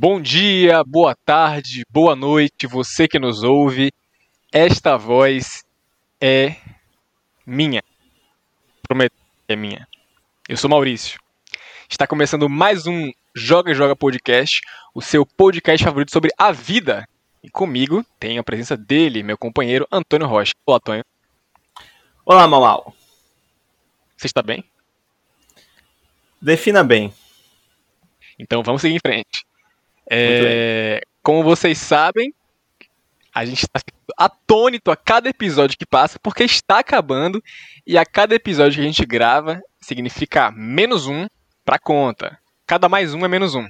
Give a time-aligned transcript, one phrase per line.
[0.00, 3.92] Bom dia, boa tarde, boa noite, você que nos ouve.
[4.52, 5.64] Esta voz
[6.20, 6.54] é
[7.44, 7.82] minha.
[8.86, 9.12] Prometo
[9.44, 9.88] que é minha.
[10.48, 11.18] Eu sou Maurício.
[11.90, 14.60] Está começando mais um Joga Joga Podcast,
[14.94, 17.04] o seu podcast favorito sobre a vida.
[17.42, 20.54] E comigo tem a presença dele, meu companheiro Antônio Rocha.
[20.64, 21.04] Olá, Antônio.
[22.24, 22.94] Olá, Mamal.
[24.16, 24.62] Você está bem?
[26.40, 27.12] Defina bem.
[28.38, 29.47] Então vamos seguir em frente.
[30.10, 32.32] É, como vocês sabem,
[33.34, 33.80] a gente está
[34.16, 37.42] atônito a cada episódio que passa, porque está acabando
[37.86, 41.26] e a cada episódio que a gente grava significa menos um
[41.64, 42.38] para conta.
[42.66, 43.66] Cada mais um é menos um.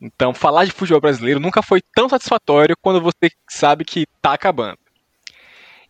[0.00, 4.78] Então, falar de futebol brasileiro nunca foi tão satisfatório quando você sabe que está acabando.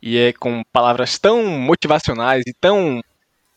[0.03, 3.03] E é com palavras tão motivacionais e tão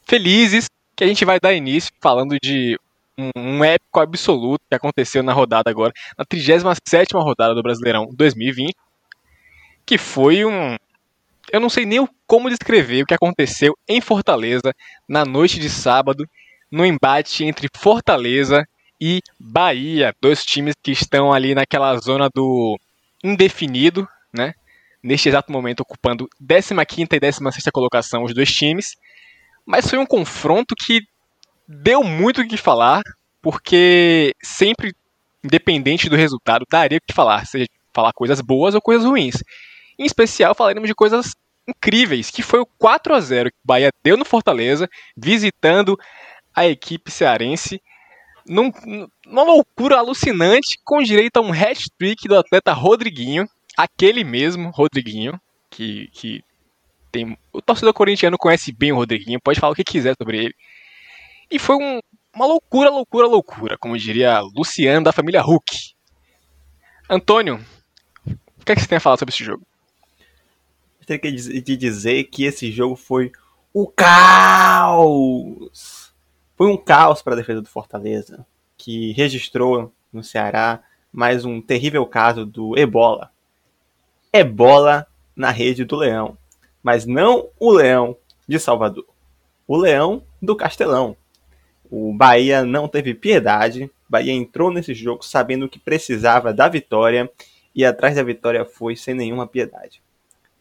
[0.05, 2.77] felizes que a gente vai dar início falando de
[3.17, 8.75] um, épico absoluto que aconteceu na rodada agora, na 37 rodada do Brasileirão 2020,
[9.85, 10.75] que foi um.
[11.51, 14.73] Eu não sei nem como descrever o que aconteceu em Fortaleza
[15.07, 16.27] na noite de sábado,
[16.71, 18.67] no embate entre Fortaleza
[18.99, 22.79] e Bahia, dois times que estão ali naquela zona do
[23.23, 24.53] indefinido, né?
[25.03, 28.95] Neste exato momento ocupando 15ª e 16ª colocação os dois times.
[29.65, 31.01] Mas foi um confronto que
[31.67, 33.01] deu muito o que falar,
[33.41, 34.93] porque sempre,
[35.43, 39.43] independente do resultado, daria o que falar, seja falar coisas boas ou coisas ruins.
[39.97, 41.35] Em especial, falaremos de coisas
[41.67, 45.97] incríveis, que foi o 4 a 0 que o Bahia deu no Fortaleza, visitando
[46.55, 47.81] a equipe cearense,
[48.47, 48.71] num,
[49.25, 55.39] numa loucura alucinante, com direito a um hat-trick do atleta Rodriguinho, aquele mesmo Rodriguinho,
[55.69, 56.43] que, que
[57.11, 60.55] tem, o torcedor corintiano conhece bem o Rodriguinho, pode falar o que quiser sobre ele.
[61.53, 61.99] E foi um,
[62.35, 65.93] uma loucura, loucura, loucura, como diria Luciano da família Hulk.
[67.07, 67.63] Antônio,
[68.25, 69.63] o que, é que você tem a falar sobre esse jogo?
[70.99, 71.31] Eu tenho que
[71.77, 73.31] dizer que esse jogo foi
[73.71, 75.31] o caos!
[76.55, 78.43] Foi um caos para a defesa do Fortaleza,
[78.75, 80.81] que registrou no Ceará
[81.11, 83.31] mais um terrível caso do ebola.
[84.33, 85.05] Ebola
[85.35, 86.35] na rede do Leão.
[86.81, 89.05] Mas não o Leão de Salvador.
[89.67, 91.15] O Leão do Castelão.
[91.95, 93.87] O Bahia não teve piedade.
[94.09, 97.31] Bahia entrou nesse jogo sabendo que precisava da vitória
[97.75, 100.01] e atrás da vitória foi sem nenhuma piedade.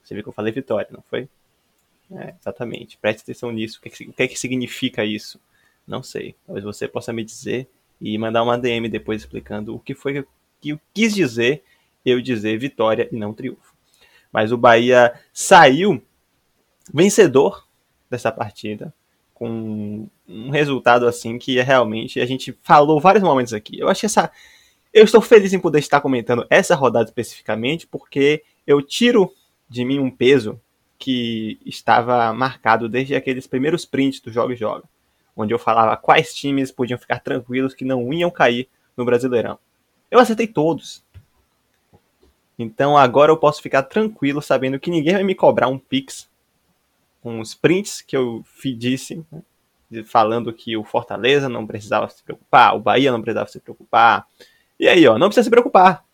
[0.04, 1.26] Você viu que eu falei vitória, não foi?
[2.14, 2.98] É, exatamente.
[2.98, 3.78] Preste atenção nisso.
[3.78, 5.40] O que, é o que, é que significa isso?
[5.86, 6.34] Não sei.
[6.44, 7.66] Talvez você possa me dizer
[7.98, 10.26] e mandar uma DM depois explicando o que foi
[10.60, 11.64] que eu quis dizer
[12.04, 13.74] eu dizer vitória e não triunfo.
[14.30, 16.02] Mas o Bahia saiu
[16.92, 17.66] vencedor
[18.10, 18.92] dessa partida
[19.42, 23.76] com um resultado assim que é realmente a gente falou vários momentos aqui.
[23.76, 24.30] Eu acho que essa
[24.94, 29.34] eu estou feliz em poder estar comentando essa rodada especificamente porque eu tiro
[29.68, 30.60] de mim um peso
[30.96, 34.84] que estava marcado desde aqueles primeiros prints do Joga e Joga,
[35.36, 39.58] onde eu falava quais times podiam ficar tranquilos que não iam cair no Brasileirão.
[40.08, 41.02] Eu acertei todos.
[42.56, 46.30] Então agora eu posso ficar tranquilo sabendo que ninguém vai me cobrar um Pix
[47.22, 48.44] com os prints que eu
[48.76, 49.42] disse, né,
[50.04, 54.26] falando que o Fortaleza não precisava se preocupar, o Bahia não precisava se preocupar.
[54.78, 56.04] E aí, ó, não precisa se preocupar.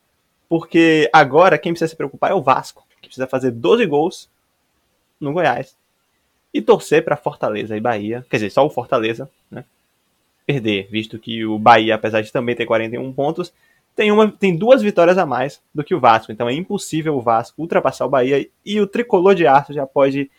[0.49, 4.29] Porque agora quem precisa se preocupar é o Vasco, que precisa fazer 12 gols
[5.21, 5.77] no Goiás.
[6.53, 9.65] E torcer para Fortaleza e Bahia, quer dizer, só o Fortaleza, né?
[10.47, 13.53] Perder, visto que o Bahia, apesar de também ter 41 pontos,
[13.95, 16.33] tem, uma, tem duas vitórias a mais do que o Vasco.
[16.33, 20.31] Então é impossível o Vasco ultrapassar o Bahia e o tricolor de aço já pode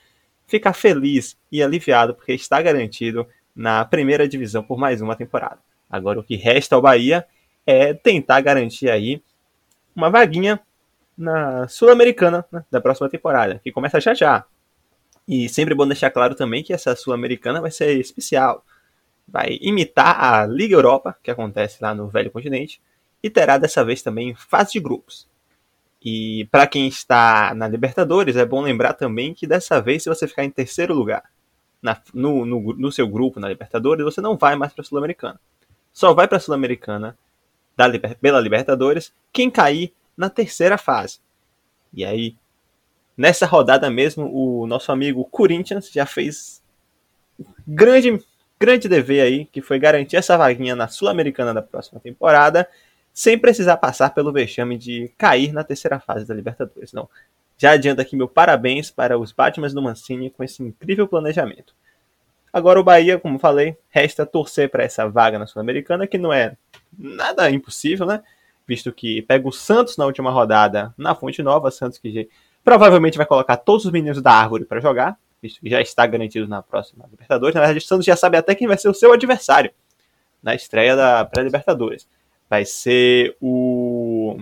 [0.49, 5.59] ficar feliz e aliviado porque está garantido na primeira divisão por mais uma temporada.
[5.89, 7.25] Agora o que resta ao Bahia
[7.65, 9.21] é tentar garantir aí
[9.95, 10.59] uma vaguinha
[11.17, 14.45] na Sul-Americana né, da próxima temporada, que começa já já.
[15.27, 18.65] E sempre bom deixar claro também que essa Sul-Americana vai ser especial.
[19.27, 22.81] Vai imitar a Liga Europa, que acontece lá no Velho Continente,
[23.21, 25.28] e terá dessa vez também fase de grupos.
[26.01, 30.27] E para quem está na Libertadores, é bom lembrar também que dessa vez, se você
[30.27, 31.23] ficar em terceiro lugar
[31.81, 35.39] na, no, no, no, seu grupo na Libertadores, você não vai mais para a Sul-Americana.
[35.91, 37.17] Só vai para a Sul-Americana
[38.21, 41.19] pela Libertadores quem cair na terceira fase.
[41.93, 42.35] E aí,
[43.17, 46.61] nessa rodada mesmo, o nosso amigo Corinthians já fez
[47.67, 48.23] grande,
[48.57, 52.67] grande dever aí, que foi garantir essa vaguinha na Sul-Americana da próxima temporada
[53.19, 56.93] sem precisar passar pelo vexame de cair na terceira fase da Libertadores.
[56.93, 57.09] Não.
[57.57, 61.75] Já adianta aqui meu parabéns para os Batman do Mancini com esse incrível planejamento.
[62.53, 66.55] Agora o Bahia, como falei, resta torcer para essa vaga na Sul-Americana, que não é
[66.97, 68.23] nada impossível, né?
[68.65, 72.29] visto que pega o Santos na última rodada na Fonte Nova, Santos que
[72.63, 76.47] provavelmente vai colocar todos os meninos da árvore para jogar, visto que já está garantido
[76.47, 77.53] na próxima Libertadores.
[77.53, 79.71] Na verdade, o Santos já sabe até quem vai ser o seu adversário
[80.41, 82.07] na estreia da pré-Libertadores.
[82.49, 84.39] Vai ser o.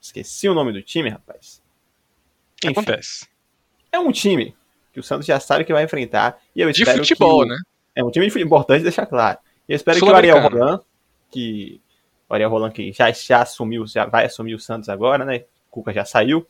[0.00, 1.62] Esqueci o nome do time, rapaz.
[2.62, 3.28] Enfim, Acontece.
[3.92, 4.56] É um time
[4.92, 6.40] que o Santos já sabe que vai enfrentar.
[6.54, 7.44] E eu de futebol, o...
[7.44, 7.56] né?
[7.94, 9.38] É um time importante deixar claro.
[9.68, 10.80] E eu espero que o Ariel Roland,
[11.30, 11.80] que
[12.28, 15.44] o Ariel Roland que já, já assumiu, já vai assumir o Santos agora, né?
[15.68, 16.46] O Cuca já saiu.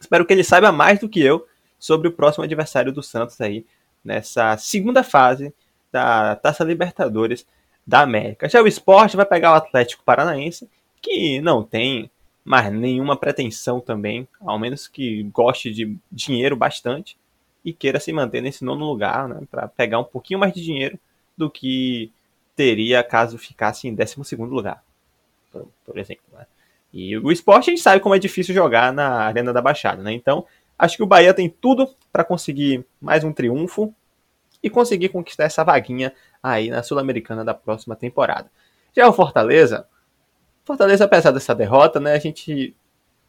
[0.00, 1.46] Espero que ele saiba mais do que eu
[1.78, 3.66] sobre o próximo adversário do Santos aí,
[4.04, 5.54] nessa segunda fase
[5.90, 7.46] da Taça Libertadores
[7.86, 8.48] da América.
[8.48, 10.68] Já o esporte vai pegar o Atlético Paranaense,
[11.00, 12.10] que não tem
[12.44, 17.16] mais nenhuma pretensão também, ao menos que goste de dinheiro bastante
[17.64, 20.98] e queira se manter nesse nono lugar, né, para pegar um pouquinho mais de dinheiro
[21.36, 22.12] do que
[22.54, 24.82] teria caso ficasse em 12 lugar,
[25.52, 26.24] por, por exemplo.
[26.32, 26.46] Né?
[26.92, 30.12] E o esporte a gente sabe como é difícil jogar na Arena da Baixada, né?
[30.12, 30.46] Então,
[30.78, 33.92] acho que o Bahia tem tudo para conseguir mais um triunfo
[34.62, 36.12] e conseguir conquistar essa vaguinha
[36.42, 38.50] aí na Sul-Americana da próxima temporada.
[38.94, 39.86] Já o Fortaleza,
[40.64, 42.74] Fortaleza, apesar dessa derrota, né, a gente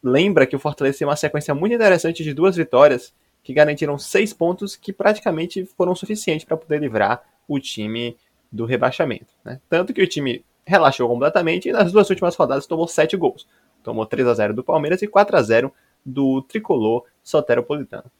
[0.01, 3.13] lembra que o Fortaleza tem uma sequência muito interessante de duas vitórias
[3.43, 8.17] que garantiram seis pontos que praticamente foram suficientes para poder livrar o time
[8.51, 9.27] do rebaixamento.
[9.43, 9.59] Né?
[9.69, 13.47] Tanto que o time relaxou completamente e nas duas últimas rodadas tomou sete gols.
[13.83, 15.73] Tomou 3 a 0 do Palmeiras e 4 a 0
[16.05, 18.11] do tricolor soteropolitano.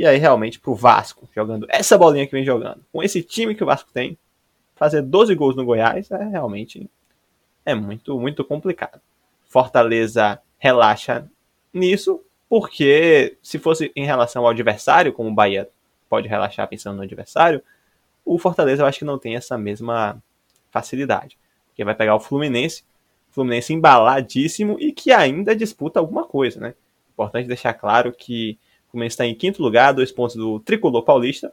[0.00, 3.62] E aí, realmente, pro Vasco, jogando essa bolinha que vem jogando, com esse time que
[3.62, 4.16] o Vasco tem,
[4.74, 6.90] fazer 12 gols no Goiás é realmente
[7.66, 8.98] é muito, muito complicado.
[9.44, 11.30] Fortaleza relaxa
[11.70, 15.68] nisso, porque se fosse em relação ao adversário, como o Bahia
[16.08, 17.62] pode relaxar pensando no adversário,
[18.24, 20.16] o Fortaleza eu acho que não tem essa mesma
[20.70, 21.36] facilidade.
[21.66, 22.84] Porque vai pegar o Fluminense,
[23.28, 26.74] Fluminense embaladíssimo e que ainda disputa alguma coisa, né?
[27.12, 28.58] Importante deixar claro que
[28.90, 31.52] Fluminense está em quinto lugar, dois pontos do tricolor paulista.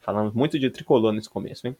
[0.00, 1.76] Falamos muito de tricolor nesse começo, hein?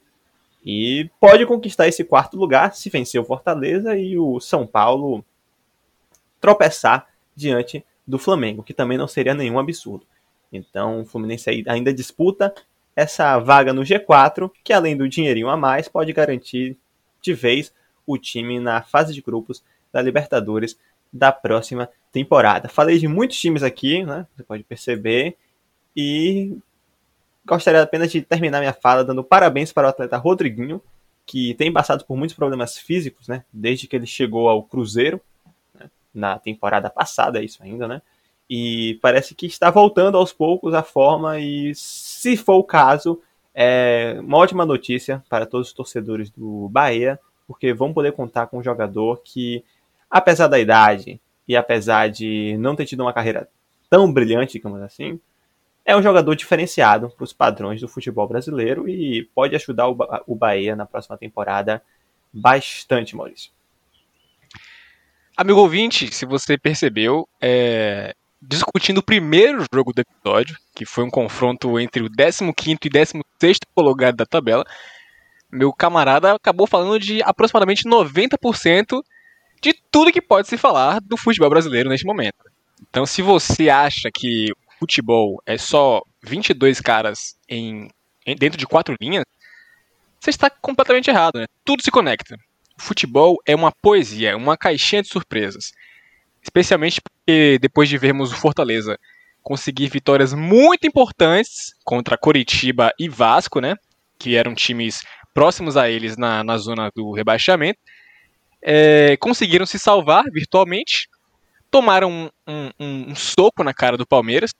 [0.65, 5.25] E pode conquistar esse quarto lugar se vencer o Fortaleza e o São Paulo
[6.41, 10.07] tropeçar diante do Flamengo, que também não seria nenhum absurdo.
[10.53, 12.55] Então o Fluminense ainda disputa
[12.97, 16.77] essa vaga no G4, que além do dinheirinho a mais, pode garantir
[17.21, 17.73] de vez
[18.07, 19.63] o time na fase de grupos
[19.93, 20.79] da Libertadores
[21.13, 22.69] da próxima temporada.
[22.69, 24.27] Falei de muitos times aqui, né?
[24.35, 25.37] Você pode perceber.
[25.97, 26.57] E
[27.45, 30.83] gostaria apenas de terminar minha fala dando parabéns para o atleta Rodriguinho,
[31.27, 33.45] que tem passado por muitos problemas físicos, né?
[33.53, 35.21] Desde que ele chegou ao Cruzeiro,
[35.75, 35.91] né?
[36.15, 38.03] na temporada passada, isso ainda, né?
[38.49, 43.21] E parece que está voltando aos poucos a forma, e se for o caso,
[43.55, 48.59] é uma ótima notícia para todos os torcedores do Bahia, porque vão poder contar com
[48.59, 49.63] um jogador que,
[50.11, 53.49] apesar da idade e apesar de não ter tido uma carreira
[53.89, 55.19] tão brilhante, digamos assim,
[55.85, 60.77] é um jogador diferenciado para os padrões do futebol brasileiro e pode ajudar o Bahia
[60.77, 61.83] na próxima temporada
[62.31, 63.51] bastante, Maurício.
[65.35, 68.15] Amigo ouvinte, se você percebeu, é...
[68.43, 73.59] discutindo o primeiro jogo do episódio, que foi um confronto entre o 15 e 16
[73.75, 74.67] colocado da tabela,
[75.51, 79.03] meu camarada acabou falando de aproximadamente 90%
[79.61, 82.45] de tudo que pode se falar do futebol brasileiro neste momento.
[82.89, 87.89] Então, se você acha que futebol é só 22 caras em,
[88.25, 89.25] em dentro de quatro linhas,
[90.21, 91.47] você está completamente errado, né?
[91.65, 92.37] Tudo se conecta.
[92.79, 95.73] O futebol é uma poesia, uma caixinha de surpresas.
[96.43, 98.99] Especialmente porque depois de vermos o Fortaleza
[99.43, 103.75] conseguir vitórias muito importantes contra Coritiba e Vasco, né?
[104.19, 107.79] Que eram times próximos a eles na, na zona do rebaixamento,
[108.63, 111.09] é, conseguiram se salvar virtualmente,
[111.71, 114.53] tomaram um, um, um, soco na cara do Palmeiras,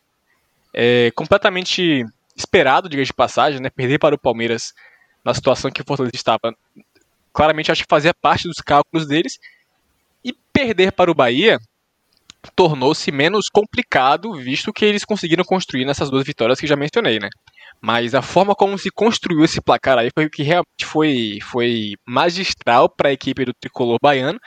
[0.75, 2.05] é, completamente
[2.37, 3.71] esperado, diga de passagem, né?
[3.71, 4.73] Perder para o Palmeiras
[5.25, 6.55] na situação que o Fortaleza estava,
[7.33, 9.39] claramente acho que fazia parte dos cálculos deles.
[10.25, 11.59] E perder para o Bahia
[12.55, 17.29] tornou-se menos complicado, visto que eles conseguiram construir nessas duas vitórias que já mencionei, né?
[17.81, 21.95] Mas a forma como se construiu esse placar aí foi o que realmente foi, foi
[22.07, 24.39] magistral para a equipe do tricolor baiano.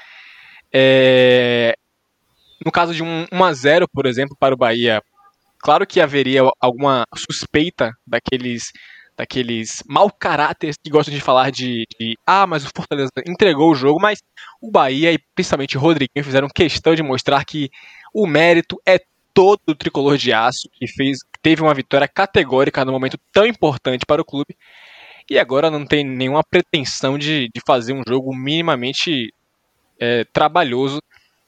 [0.73, 1.73] É...
[2.63, 5.01] No caso de um 1 a 0 por exemplo, para o Bahia,
[5.61, 8.71] Claro que haveria alguma suspeita daqueles
[9.15, 13.75] daqueles mau caráteres que gostam de falar de, de, ah, mas o Fortaleza entregou o
[13.75, 14.19] jogo, mas
[14.59, 17.69] o Bahia e principalmente o Rodriguinho fizeram questão de mostrar que
[18.11, 18.99] o mérito é
[19.31, 24.05] todo do tricolor de aço, que fez, teve uma vitória categórica no momento tão importante
[24.05, 24.55] para o clube,
[25.29, 29.33] e agora não tem nenhuma pretensão de, de fazer um jogo minimamente
[29.99, 31.01] é, trabalhoso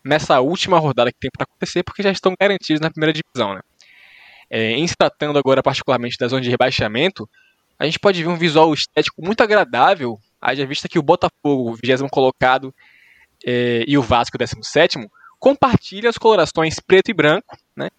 [0.03, 3.55] nessa última rodada que tem para acontecer, porque já estão garantidos na primeira divisão.
[3.55, 3.61] Né?
[4.49, 7.27] É, em se tratando agora particularmente da zona de rebaixamento,
[7.79, 11.75] a gente pode ver um visual estético muito agradável, haja vista que o Botafogo, o
[11.75, 12.73] 20 colocado,
[13.45, 14.99] é, e o Vasco, 17,
[15.39, 17.89] compartilham as colorações preto e branco, né?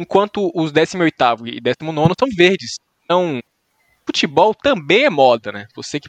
[0.00, 2.78] Enquanto os 18 e 19 são verdes.
[3.04, 3.42] Então,
[4.06, 5.68] futebol também é moda, né?
[5.76, 6.08] Você que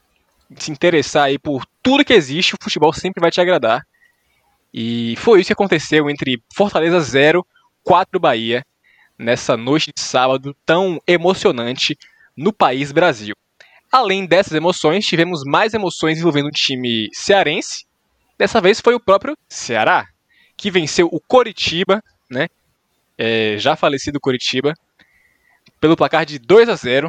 [0.58, 3.86] se interessar aí por tudo que existe, o futebol sempre vai te agradar.
[4.74, 7.46] E foi isso que aconteceu entre Fortaleza 0,
[7.84, 8.66] 4 Bahia,
[9.18, 11.98] nessa noite de sábado tão emocionante
[12.36, 13.36] no país Brasil.
[13.92, 17.86] Além dessas emoções, tivemos mais emoções envolvendo o time cearense.
[18.38, 20.08] Dessa vez foi o próprio Ceará,
[20.56, 22.48] que venceu o Coritiba, né?
[23.24, 24.74] É, já falecido Coritiba,
[25.80, 27.08] pelo placar de 2 a 0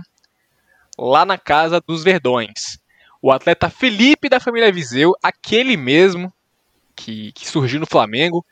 [0.99, 2.79] lá na casa dos Verdões.
[3.23, 6.31] O atleta Felipe da família Viseu, aquele mesmo
[6.95, 8.45] que, que surgiu no Flamengo,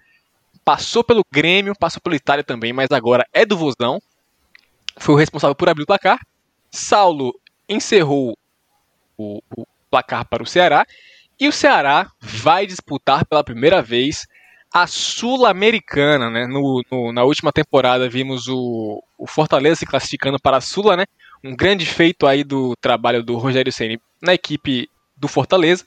[0.64, 4.00] passou pelo Grêmio, passou pelo Itália também, mas agora é do Vozão.
[4.96, 6.18] Foi o responsável por abrir o placar.
[6.70, 7.38] Saulo
[7.68, 8.38] encerrou
[9.18, 10.86] o, o placar para o Ceará.
[11.38, 14.26] E o Ceará vai disputar pela primeira vez
[14.72, 16.46] a Sul-Americana, né?
[16.46, 21.04] No, no, na última temporada vimos o, o, Fortaleza se classificando para a Sula, né?
[21.42, 25.84] Um grande feito aí do trabalho do Rogério Ceni na equipe do Fortaleza.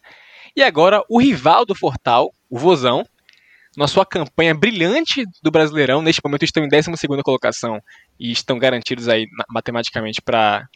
[0.55, 3.05] E agora o rival do Fortal, o Vozão,
[3.75, 6.91] na sua campanha brilhante do Brasileirão, neste momento estão em 12
[7.23, 7.81] colocação
[8.19, 10.67] e estão garantidos aí matematicamente para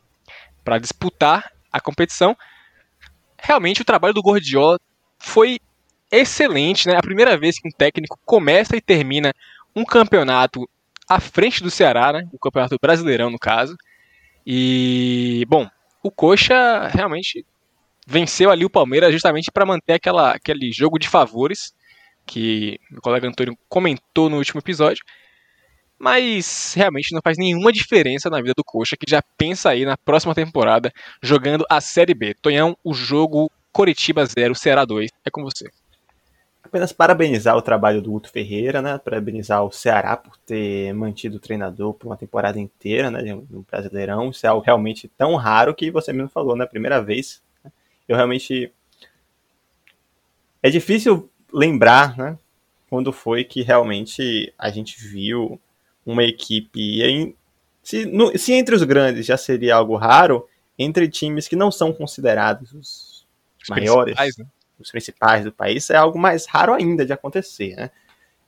[0.79, 2.35] disputar a competição.
[3.37, 4.79] Realmente o trabalho do Gordiola
[5.19, 5.59] foi
[6.11, 6.95] excelente, né?
[6.97, 9.33] A primeira vez que um técnico começa e termina
[9.75, 10.67] um campeonato
[11.07, 12.27] à frente do Ceará, né?
[12.31, 13.75] O campeonato brasileirão, no caso.
[14.45, 15.67] E, bom,
[16.01, 17.45] o Coxa realmente
[18.07, 21.73] venceu ali o Palmeiras justamente para manter aquela, aquele jogo de favores
[22.25, 25.03] que meu colega Antônio comentou no último episódio.
[25.99, 29.97] Mas realmente não faz nenhuma diferença na vida do Coxa, que já pensa aí na
[29.97, 32.35] próxima temporada jogando a Série B.
[32.35, 35.09] Tonhão, o jogo Coritiba 0, Ceará 2.
[35.25, 35.69] É com você.
[36.67, 38.97] Apenas parabenizar o trabalho do Guto Ferreira, né?
[38.97, 43.21] Parabenizar o Ceará por ter mantido o treinador por uma temporada inteira, né?
[43.49, 44.29] No Brasileirão.
[44.29, 46.69] Isso é algo realmente tão raro que você mesmo falou, na né?
[46.69, 47.41] primeira vez
[48.07, 48.71] eu realmente.
[50.63, 52.37] É difícil lembrar, né?
[52.89, 55.59] Quando foi que realmente a gente viu
[56.05, 57.01] uma equipe.
[57.01, 57.35] Em,
[57.83, 60.47] se, no, se entre os grandes já seria algo raro,
[60.79, 63.25] entre times que não são considerados os,
[63.61, 64.45] os maiores, né?
[64.79, 67.91] Os principais do país, é algo mais raro ainda de acontecer, né?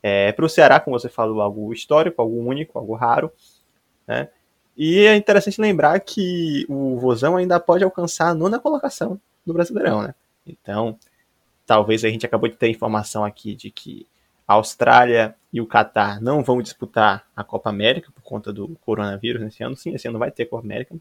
[0.01, 3.31] É, Para o Ceará, como você falou, algo histórico, algo único, algo raro,
[4.07, 4.29] né?
[4.77, 10.03] E é interessante lembrar que o Vozão ainda pode alcançar a nona colocação do Brasileirão,
[10.03, 10.15] né?
[10.47, 10.97] Então,
[11.65, 14.07] talvez a gente acabou de ter informação aqui de que
[14.47, 19.41] a Austrália e o Catar não vão disputar a Copa América por conta do coronavírus
[19.41, 19.75] nesse ano.
[19.75, 20.95] Sim, esse ano vai ter Copa América.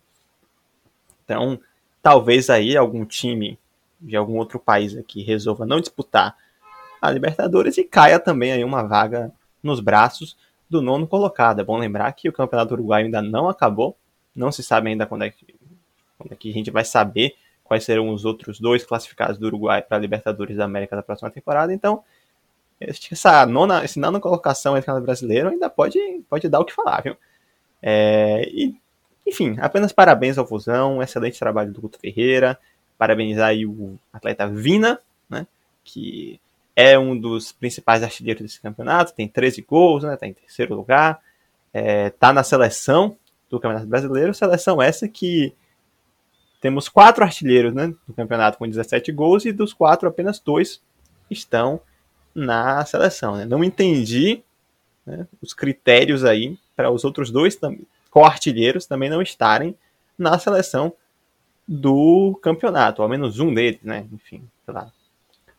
[1.25, 1.61] Então,
[2.03, 3.59] talvez aí algum time
[4.01, 6.37] de algum outro país aqui resolva não disputar
[7.01, 10.37] a Libertadores e caia também aí uma vaga nos braços
[10.69, 11.61] do nono colocado.
[11.61, 13.97] É bom lembrar que o Campeonato Uruguaio ainda não acabou,
[14.35, 15.55] não se sabe ainda quando é que,
[16.19, 19.83] quando é que a gente vai saber quais serão os outros dois classificados do Uruguai
[19.83, 21.73] para a Libertadores da América da próxima temporada.
[21.73, 22.03] Então,
[22.81, 27.03] essa nona, esse nona colocação entre o brasileiro ainda pode, pode dar o que falar,
[27.03, 27.17] viu?
[27.83, 28.75] É, e,
[29.27, 32.59] enfim, apenas parabéns ao Fusão, excelente trabalho do Guto Ferreira,
[32.99, 35.01] parabenizar o atleta Vina,
[35.31, 35.47] né,
[35.85, 36.41] que
[36.75, 41.21] é um dos principais artilheiros desse campeonato, tem 13 gols, né, tá em terceiro lugar,
[41.73, 43.17] é, tá na seleção
[43.49, 45.55] do Campeonato Brasileiro, seleção essa que
[46.61, 50.83] temos quatro artilheiros né, no campeonato com 17 gols e dos quatro apenas dois
[51.31, 51.81] estão
[52.35, 53.37] na seleção.
[53.37, 53.45] Né?
[53.45, 54.43] Não entendi
[55.07, 57.59] né, os critérios aí para os outros dois
[58.11, 59.77] co-artilheiros também não estarem
[60.17, 60.93] na seleção
[61.69, 64.07] do campeonato, ao menos um deles, né?
[64.11, 64.91] Enfim, sei lá.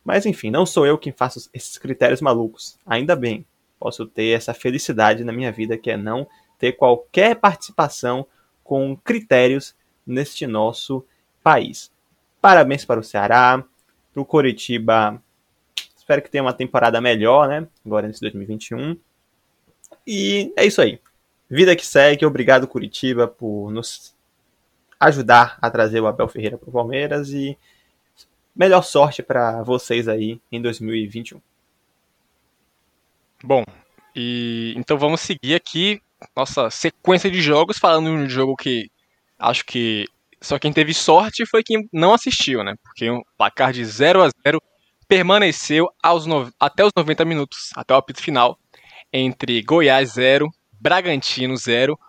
[0.03, 2.79] Mas enfim, não sou eu quem faço esses critérios malucos.
[2.83, 3.45] Ainda bem,
[3.79, 8.25] posso ter essa felicidade na minha vida que é não ter qualquer participação
[8.63, 9.75] com critérios
[10.05, 11.05] neste nosso
[11.43, 11.91] país.
[12.41, 13.63] Parabéns para o Ceará,
[14.11, 15.21] para o Coritiba.
[15.95, 17.67] Espero que tenha uma temporada melhor, né?
[17.85, 18.97] Agora nesse 2021.
[20.07, 20.99] E é isso aí.
[21.49, 22.25] Vida que segue.
[22.25, 24.15] Obrigado, Curitiba, por nos
[24.99, 27.29] ajudar a trazer o Abel Ferreira para o Palmeiras.
[27.29, 27.57] E
[28.55, 31.41] melhor sorte para vocês aí em 2021.
[33.43, 33.63] Bom,
[34.15, 36.01] e então vamos seguir aqui
[36.35, 38.91] nossa sequência de jogos, falando de um jogo que
[39.37, 40.05] acho que
[40.41, 42.75] só quem teve sorte foi quem não assistiu, né?
[42.83, 44.61] Porque um placar de 0 a 0
[45.07, 45.89] permaneceu
[46.27, 46.51] no...
[46.59, 48.57] até os 90 minutos, até o apito final,
[49.11, 51.99] entre Goiás 0, Bragantino 0.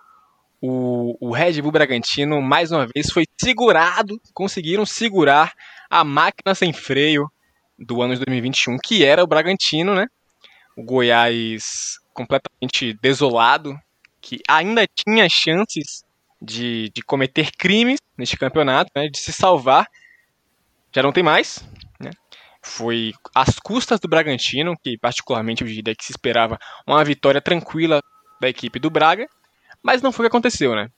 [0.63, 5.55] O, o Red Bull Bragantino, mais uma vez, foi segurado, conseguiram segurar
[5.89, 7.31] a máquina sem freio
[7.79, 10.07] do ano de 2021, que era o Bragantino, né?
[10.77, 13.75] O Goiás completamente desolado,
[14.21, 16.05] que ainda tinha chances
[16.41, 19.09] de, de cometer crimes neste campeonato, né?
[19.09, 19.87] De se salvar.
[20.95, 21.65] Já não tem mais,
[21.99, 22.11] né?
[22.63, 28.03] Foi às custas do Bragantino, que particularmente eu diria que se esperava uma vitória tranquila
[28.39, 29.27] da equipe do Braga,
[29.83, 30.91] mas não foi o que aconteceu, né?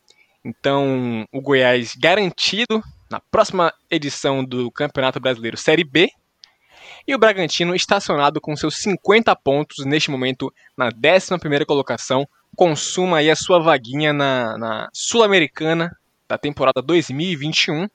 [0.44, 6.10] Então, o Goiás garantido na próxima edição do Campeonato Brasileiro Série B.
[7.06, 12.26] E o Bragantino estacionado com seus 50 pontos neste momento na 11ª colocação.
[12.56, 15.96] Consuma aí a sua vaguinha na, na Sul-Americana
[16.28, 17.88] da temporada 2021.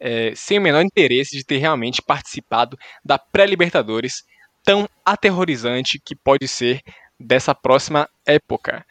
[0.00, 4.24] É, sem o menor interesse de ter realmente participado da pré-Libertadores
[4.64, 6.80] tão aterrorizante que pode ser
[7.18, 8.84] dessa próxima época.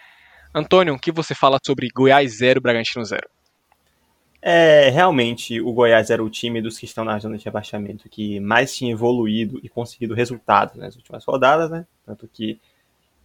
[0.53, 3.21] Antônio, o que você fala sobre Goiás 0, Bragantino 0?
[4.41, 8.39] É, realmente, o Goiás era o time dos que estão na zona de rebaixamento que
[8.39, 11.85] mais tinha evoluído e conseguido resultados nas últimas rodadas, né?
[12.05, 12.59] Tanto que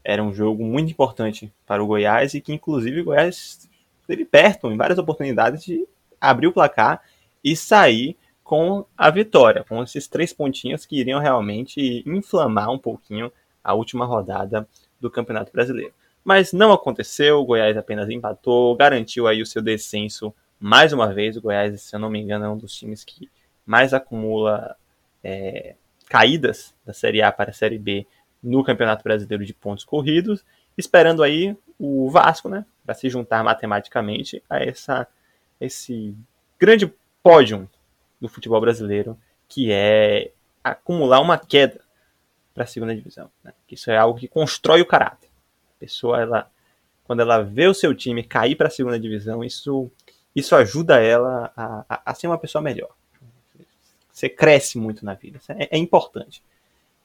[0.04, 3.68] era um jogo muito importante para o Goiás e que, inclusive, o Goiás
[4.02, 5.85] esteve perto, em várias oportunidades, de
[6.21, 7.02] abrir o placar
[7.42, 13.33] e sair com a vitória, com esses três pontinhos que iriam realmente inflamar um pouquinho
[13.64, 14.68] a última rodada
[15.00, 15.92] do Campeonato Brasileiro.
[16.26, 21.37] Mas não aconteceu, o Goiás apenas empatou, garantiu aí o seu descenso mais uma vez,
[21.37, 23.30] o Goiás, se eu não me engano, é um dos times que
[23.64, 24.76] mais acumula
[25.23, 25.76] é,
[26.09, 28.09] caídas da Série A para a Série B
[28.42, 30.45] no Campeonato Brasileiro de pontos corridos,
[30.76, 35.06] esperando aí o Vasco, né, para se juntar matematicamente a essa,
[35.61, 36.12] esse
[36.59, 36.92] grande
[37.23, 37.71] pódio
[38.21, 39.16] do futebol brasileiro,
[39.47, 40.33] que é
[40.64, 41.80] acumular uma queda
[42.52, 43.30] para a segunda divisão.
[43.45, 43.52] Né?
[43.71, 45.25] Isso é algo que constrói o caráter.
[45.78, 46.50] Pessoa, ela,
[47.04, 49.90] quando ela vê o seu time cair para a segunda divisão, isso
[50.37, 52.94] isso ajuda ela a, a, a, ser uma pessoa melhor.
[54.12, 55.40] Você cresce muito na vida.
[55.48, 56.42] É, é importante.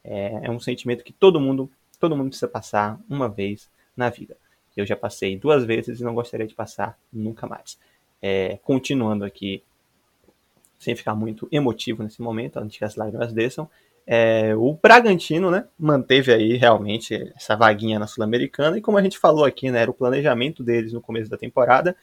[0.03, 4.35] É, é, um sentimento que todo mundo, todo mundo precisa passar uma vez na vida.
[4.75, 7.79] Eu já passei duas vezes e não gostaria de passar nunca mais.
[8.21, 9.63] É, continuando aqui,
[10.77, 13.69] sem ficar muito emotivo nesse momento, antes que as lágrimas desçam,
[14.05, 19.17] é, o Bragantino, né, manteve aí realmente essa vaguinha na Sul-Americana e como a gente
[19.17, 21.95] falou aqui, né, era o planejamento deles no começo da temporada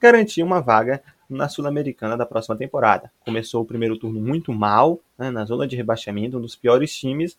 [0.00, 3.10] garantir uma vaga na Sul-Americana da próxima temporada.
[3.24, 7.36] Começou o primeiro turno muito mal, né, na zona de rebaixamento, um dos piores times,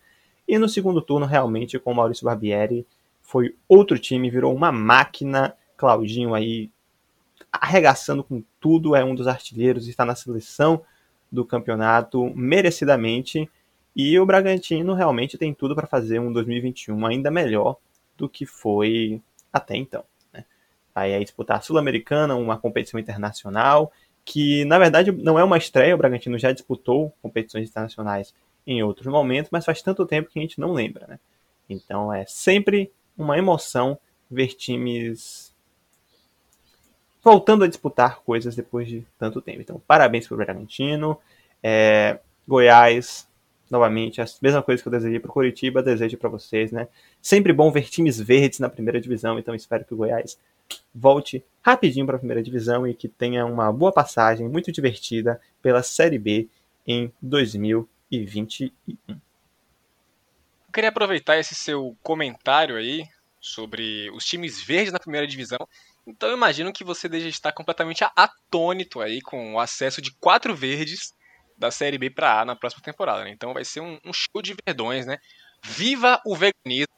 [0.47, 2.85] e no segundo turno, realmente, com o Maurício Barbieri,
[3.21, 5.53] foi outro time, virou uma máquina.
[5.75, 6.71] Claudinho aí
[7.51, 10.81] arregaçando com tudo, é um dos artilheiros, está na seleção
[11.29, 13.49] do campeonato merecidamente.
[13.97, 17.77] E o Bragantino realmente tem tudo para fazer um 2021 ainda melhor
[18.15, 20.03] do que foi até então
[20.97, 23.91] vai aí disputar a Sul-Americana, uma competição internacional,
[24.25, 28.33] que na verdade não é uma estreia, o Bragantino já disputou competições internacionais
[28.65, 31.19] em outros momentos, mas faz tanto tempo que a gente não lembra, né?
[31.69, 35.53] Então é sempre uma emoção ver times
[37.23, 39.61] voltando a disputar coisas depois de tanto tempo.
[39.61, 41.19] Então, parabéns para o Bragantino.
[41.61, 43.26] É, Goiás,
[43.69, 46.87] novamente, a mesma coisa que eu desejei para o Curitiba, desejo para vocês, né?
[47.21, 50.37] Sempre bom ver times verdes na primeira divisão, então espero que o Goiás
[50.93, 55.83] volte rapidinho para a primeira divisão e que tenha uma boa passagem, muito divertida, pela
[55.83, 56.47] Série B
[56.85, 58.71] em 2021.
[59.09, 59.17] Eu
[60.73, 63.03] queria aproveitar esse seu comentário aí
[63.39, 65.67] sobre os times verdes na primeira divisão.
[66.05, 70.55] Então eu imagino que você deve estar completamente atônito aí com o acesso de quatro
[70.55, 71.13] verdes
[71.57, 73.23] da Série B para A na próxima temporada.
[73.23, 73.31] Né?
[73.31, 75.17] Então vai ser um, um show de verdões, né?
[75.63, 76.93] Viva o veganismo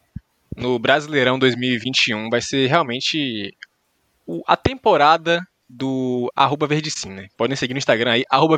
[0.56, 2.30] no Brasileirão 2021!
[2.30, 3.56] Vai ser realmente
[4.45, 7.28] a temporada do arroba né?
[7.38, 8.58] Podem seguir no Instagram aí, arroba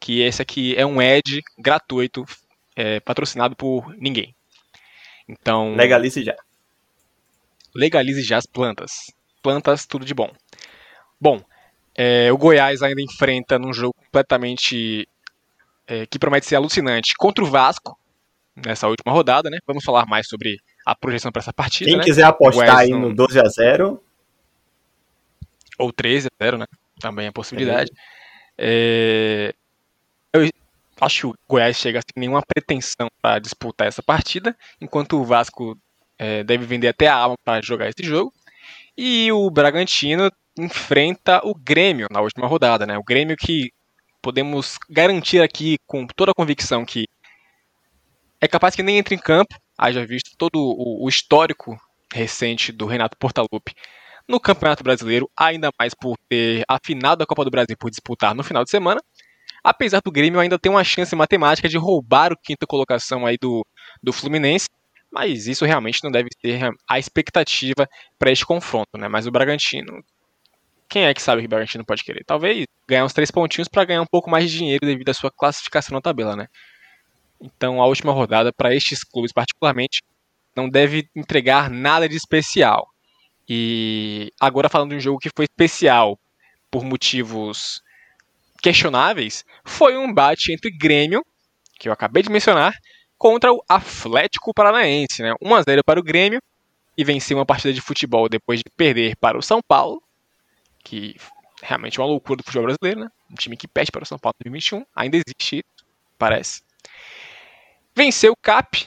[0.00, 2.24] que esse aqui é um ad gratuito,
[2.76, 4.34] é, patrocinado por ninguém.
[5.28, 5.74] Então.
[5.74, 6.36] Legalize já.
[7.74, 8.90] Legalize já as plantas.
[9.42, 10.30] Plantas, tudo de bom.
[11.20, 11.42] Bom,
[11.96, 15.08] é, o Goiás ainda enfrenta num jogo completamente.
[15.86, 17.98] É, que promete ser alucinante contra o Vasco
[18.56, 19.58] nessa última rodada, né?
[19.66, 21.90] Vamos falar mais sobre a projeção para essa partida.
[21.90, 22.04] Quem né?
[22.04, 24.00] quiser apostar aí no 12 a 0
[25.78, 26.66] ou 13 a 0, né?
[27.00, 27.90] Também é possibilidade.
[28.56, 29.54] É...
[30.32, 30.48] Eu
[31.00, 35.76] acho que o Goiás chega sem nenhuma pretensão para disputar essa partida, enquanto o Vasco
[36.18, 38.32] é, deve vender até a alma para jogar esse jogo.
[38.96, 42.96] E o Bragantino enfrenta o Grêmio na última rodada, né?
[42.98, 43.72] O Grêmio que
[44.22, 47.06] podemos garantir aqui com toda a convicção que
[48.40, 51.78] é capaz que nem entre em campo, haja visto todo o, histórico
[52.12, 53.74] recente do Renato Portaluppi
[54.28, 58.34] no Campeonato Brasileiro, ainda mais por ter a final da Copa do Brasil por disputar
[58.34, 59.00] no final de semana.
[59.62, 63.66] Apesar do Grêmio ainda ter uma chance matemática de roubar o quinta colocação aí do,
[64.02, 64.68] do Fluminense,
[65.10, 67.88] mas isso realmente não deve ser a expectativa
[68.18, 69.08] para este confronto, né?
[69.08, 70.04] Mas o Bragantino,
[70.88, 72.24] quem é que sabe que o Bragantino pode querer?
[72.24, 75.30] Talvez ganhar uns três pontinhos para ganhar um pouco mais de dinheiro devido à sua
[75.30, 76.46] classificação na tabela, né?
[77.40, 80.02] Então a última rodada para estes clubes particularmente
[80.56, 82.86] não deve entregar nada de especial.
[83.48, 86.18] E agora falando de um jogo que foi especial
[86.70, 87.82] por motivos
[88.62, 91.24] questionáveis, foi um embate entre Grêmio,
[91.78, 92.72] que eu acabei de mencionar,
[93.18, 95.34] contra o Atlético Paranaense, né?
[95.42, 96.40] 1 a 0 para o Grêmio
[96.96, 100.02] e venceu uma partida de futebol depois de perder para o São Paulo,
[100.84, 101.16] que
[101.62, 103.08] realmente é uma loucura do futebol brasileiro, né?
[103.30, 105.86] Um time que perde para o São Paulo em 2021, ainda existe isso,
[106.18, 106.62] parece.
[107.96, 108.86] Venceu o CAP,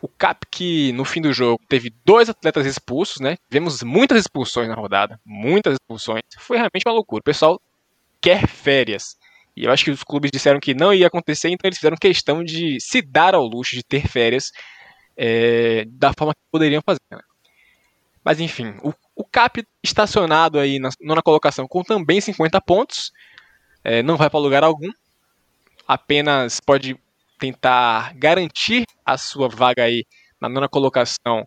[0.00, 3.36] o CAP que no fim do jogo teve dois atletas expulsos, né?
[3.50, 6.22] Tivemos muitas expulsões na rodada, muitas expulsões.
[6.38, 7.20] Foi realmente uma loucura.
[7.20, 7.60] O pessoal
[8.20, 9.16] quer férias.
[9.56, 12.42] E eu acho que os clubes disseram que não ia acontecer, então eles fizeram questão
[12.44, 14.52] de se dar ao luxo de ter férias
[15.16, 17.00] é, da forma que poderiam fazer.
[17.10, 17.20] Né?
[18.24, 23.12] Mas enfim, o, o, CAP estacionado aí na nona colocação com também 50 pontos,
[23.84, 24.90] é, não vai para lugar algum,
[25.86, 26.96] apenas pode
[27.38, 30.04] tentar garantir a sua vaga aí
[30.40, 31.46] na nona colocação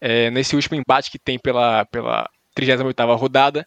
[0.00, 3.66] é, nesse último embate que tem pela, pela 38ª rodada,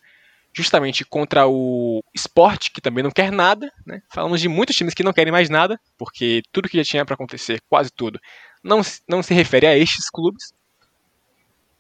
[0.54, 3.72] justamente contra o Sport, que também não quer nada.
[3.86, 4.02] Né?
[4.10, 7.16] Falamos de muitos times que não querem mais nada, porque tudo que já tinha para
[7.16, 8.20] acontecer, quase tudo,
[8.64, 10.54] não, não se refere a estes clubes.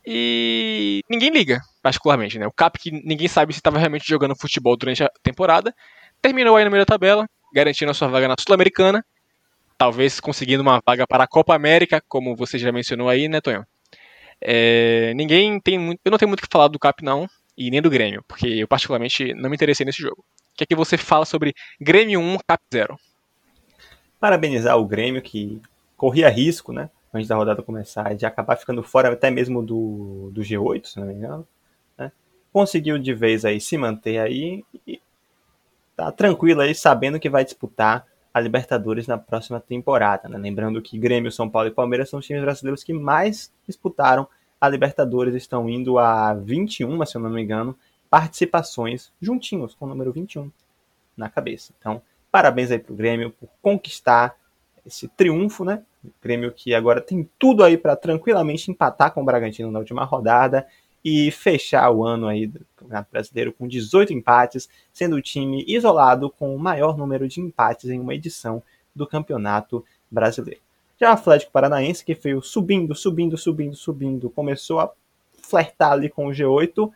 [0.05, 2.37] E ninguém liga, particularmente.
[2.37, 2.45] Né?
[2.45, 5.73] O Cap, que ninguém sabe se estava realmente jogando futebol durante a temporada,
[6.21, 9.03] terminou aí no meio da tabela, garantindo a sua vaga na Sul-Americana,
[9.77, 13.65] talvez conseguindo uma vaga para a Copa América, como você já mencionou aí, né, Tonhão?
[14.41, 15.99] É, ninguém tem muito.
[16.03, 18.47] Eu não tenho muito o que falar do Cap, não e nem do Grêmio, porque
[18.47, 20.19] eu particularmente não me interessei nesse jogo.
[20.53, 22.97] O que é que você fala sobre Grêmio 1, Cap 0?
[24.19, 25.61] Parabenizar o Grêmio que
[25.95, 26.89] corria risco, né?
[27.15, 31.07] Antes da rodada começar, de acabar ficando fora até mesmo do, do G8, se não
[31.07, 31.47] me engano.
[31.97, 32.11] Né?
[32.51, 35.01] Conseguiu de vez aí se manter aí e
[35.95, 40.27] tá tranquilo aí, sabendo que vai disputar a Libertadores na próxima temporada.
[40.27, 40.37] Né?
[40.37, 44.27] Lembrando que Grêmio, São Paulo e Palmeiras são os times brasileiros que mais disputaram
[44.59, 47.77] a Libertadores estão indo a 21, se eu não me engano,
[48.09, 50.51] participações juntinhos com o número 21
[51.15, 51.73] na cabeça.
[51.79, 52.01] Então,
[52.31, 54.35] parabéns aí pro Grêmio por conquistar
[54.85, 55.81] esse triunfo, né?
[56.21, 60.67] Grêmio que agora tem tudo aí para tranquilamente empatar com o Bragantino na última rodada
[61.03, 66.31] e fechar o ano aí do Campeonato Brasileiro com 18 empates, sendo o time isolado
[66.31, 68.63] com o maior número de empates em uma edição
[68.95, 70.61] do Campeonato Brasileiro.
[70.99, 74.91] Já o Atlético Paranaense, que veio subindo, subindo, subindo, subindo, começou a
[75.43, 76.91] flertar ali com o G8,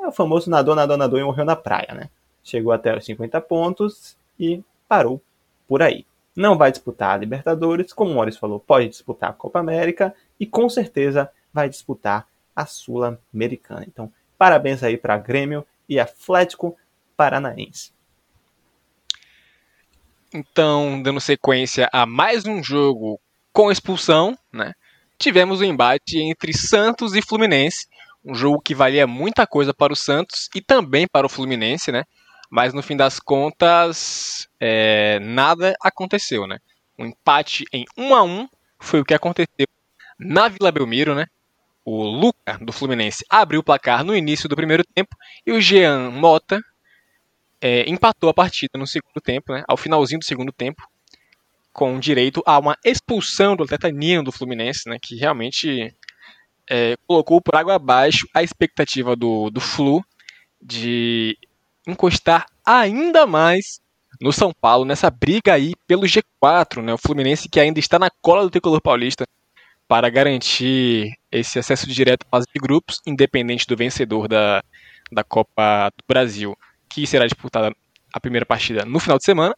[0.00, 2.10] é o famoso nadou, nadou, nadou e morreu na praia, né?
[2.42, 5.20] Chegou até os 50 pontos e parou
[5.68, 6.04] por aí.
[6.34, 10.46] Não vai disputar a Libertadores, como o Morris falou, pode disputar a Copa América e
[10.46, 13.84] com certeza vai disputar a Sul-Americana.
[13.86, 16.76] Então, parabéns aí para Grêmio e Atlético
[17.16, 17.92] Paranaense.
[20.32, 23.20] Então, dando sequência a mais um jogo
[23.52, 24.72] com expulsão, né?
[25.18, 27.86] Tivemos o um embate entre Santos e Fluminense,
[28.24, 32.04] um jogo que valia muita coisa para o Santos e também para o Fluminense, né?
[32.50, 36.58] Mas no fim das contas, é, nada aconteceu, né?
[36.98, 39.66] Um empate em 1 a 1 foi o que aconteceu
[40.18, 41.26] na Vila Belmiro, né?
[41.84, 46.10] O Luca do Fluminense abriu o placar no início do primeiro tempo e o Jean
[46.10, 46.60] Mota
[47.60, 50.82] é, empatou a partida no segundo tempo, né, ao finalzinho do segundo tempo,
[51.72, 55.94] com direito a uma expulsão do atleta Nino do Fluminense, né, que realmente
[56.68, 60.04] é, colocou por água abaixo a expectativa do, do Flu
[60.60, 61.36] de
[61.86, 63.80] encostar ainda mais
[64.20, 68.10] no São Paulo, nessa briga aí pelo G4, né, o Fluminense que ainda está na
[68.20, 69.26] cola do tricolor paulista
[69.88, 74.62] para garantir esse acesso direto à fase de grupos, independente do vencedor da,
[75.10, 76.56] da Copa do Brasil
[76.88, 77.74] que será disputada
[78.12, 79.54] a primeira partida no final de semana.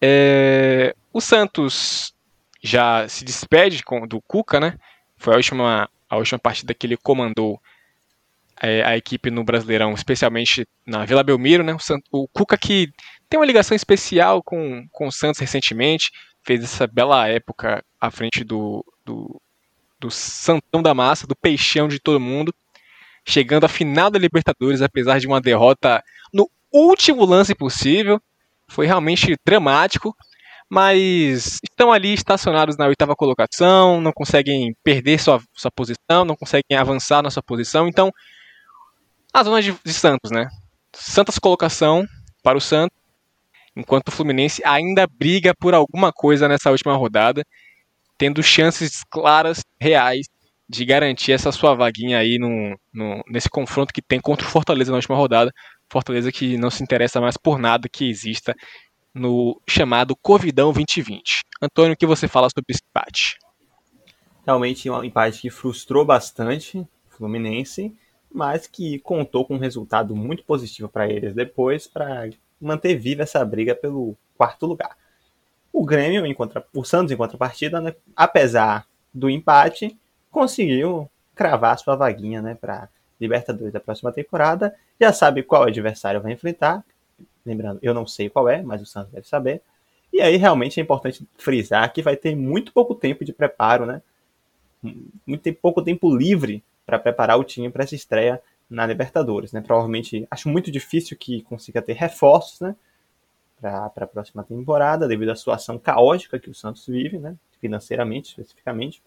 [0.00, 2.14] É, o Santos
[2.62, 4.78] já se despede com, do Cuca, né?
[5.16, 7.60] Foi a última, a última partida que ele comandou
[8.62, 11.74] é, a equipe no Brasileirão, especialmente na Vila Belmiro, né?
[11.74, 12.90] O, o, Cuca que
[13.28, 16.10] tem uma ligação especial com, com o Santos recentemente,
[16.42, 19.40] fez essa bela época à frente do, do,
[19.98, 22.54] do Santão da Massa, do peixão de todo mundo
[23.26, 28.20] chegando à final da Libertadores, apesar de uma derrota no último lance possível.
[28.68, 30.16] Foi realmente dramático,
[30.70, 36.76] mas estão ali estacionados na oitava colocação, não conseguem perder sua, sua posição, não conseguem
[36.78, 37.88] avançar na sua posição.
[37.88, 38.12] Então,
[39.36, 40.48] a zona de, de Santos, né?
[40.94, 42.06] Santos colocação
[42.42, 42.96] para o Santos,
[43.76, 47.44] enquanto o Fluminense ainda briga por alguma coisa nessa última rodada,
[48.16, 50.26] tendo chances claras, reais,
[50.66, 54.90] de garantir essa sua vaguinha aí no, no, nesse confronto que tem contra o Fortaleza
[54.90, 55.52] na última rodada.
[55.88, 58.54] Fortaleza que não se interessa mais por nada que exista
[59.14, 61.42] no chamado Covidão 2020.
[61.60, 63.36] Antônio, o que você fala sobre esse empate?
[64.46, 67.94] Realmente um empate que frustrou bastante o Fluminense,
[68.32, 72.28] mas que contou com um resultado muito positivo para eles depois, para
[72.60, 74.96] manter viva essa briga pelo quarto lugar.
[75.72, 76.64] O Grêmio, em contra...
[76.74, 79.96] o Santos em contrapartida, né, apesar do empate,
[80.30, 84.74] conseguiu cravar sua vaguinha né, para Libertadores da próxima temporada.
[85.00, 86.84] Já sabe qual adversário vai enfrentar,
[87.46, 89.62] Lembrando, eu não sei qual é, mas o Santos deve saber.
[90.12, 94.02] E aí realmente é importante frisar que vai ter muito pouco tempo de preparo, né?
[95.24, 99.60] Muito pouco tempo livre para preparar o time para essa estreia na Libertadores, né?
[99.60, 102.76] Provavelmente acho muito difícil que consiga ter reforços, né?
[103.60, 107.36] Para a próxima temporada, devido à situação caótica que o Santos vive, né?
[107.60, 109.02] Financeiramente, especificamente.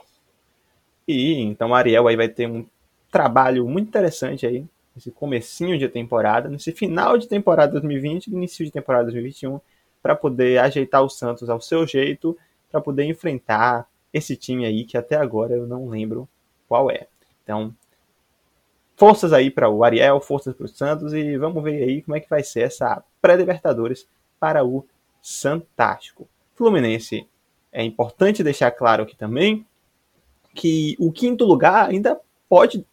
[1.08, 2.66] E então Ariel aí vai ter um
[3.10, 4.66] trabalho muito interessante aí
[4.96, 9.60] nesse comecinho de temporada, nesse final de temporada 2020 e início de temporada 2021,
[10.02, 12.38] para poder ajeitar o Santos ao seu jeito,
[12.70, 16.28] para poder enfrentar esse time aí que até agora eu não lembro
[16.68, 17.08] qual é.
[17.50, 17.74] Então,
[18.96, 22.20] forças aí para o Ariel, forças para o Santos e vamos ver aí como é
[22.20, 24.08] que vai ser essa pré-Libertadores
[24.40, 24.86] para o
[25.20, 26.30] Santástico.
[26.54, 27.28] Fluminense,
[27.72, 29.66] é importante deixar claro aqui também
[30.54, 32.86] que o quinto lugar ainda pode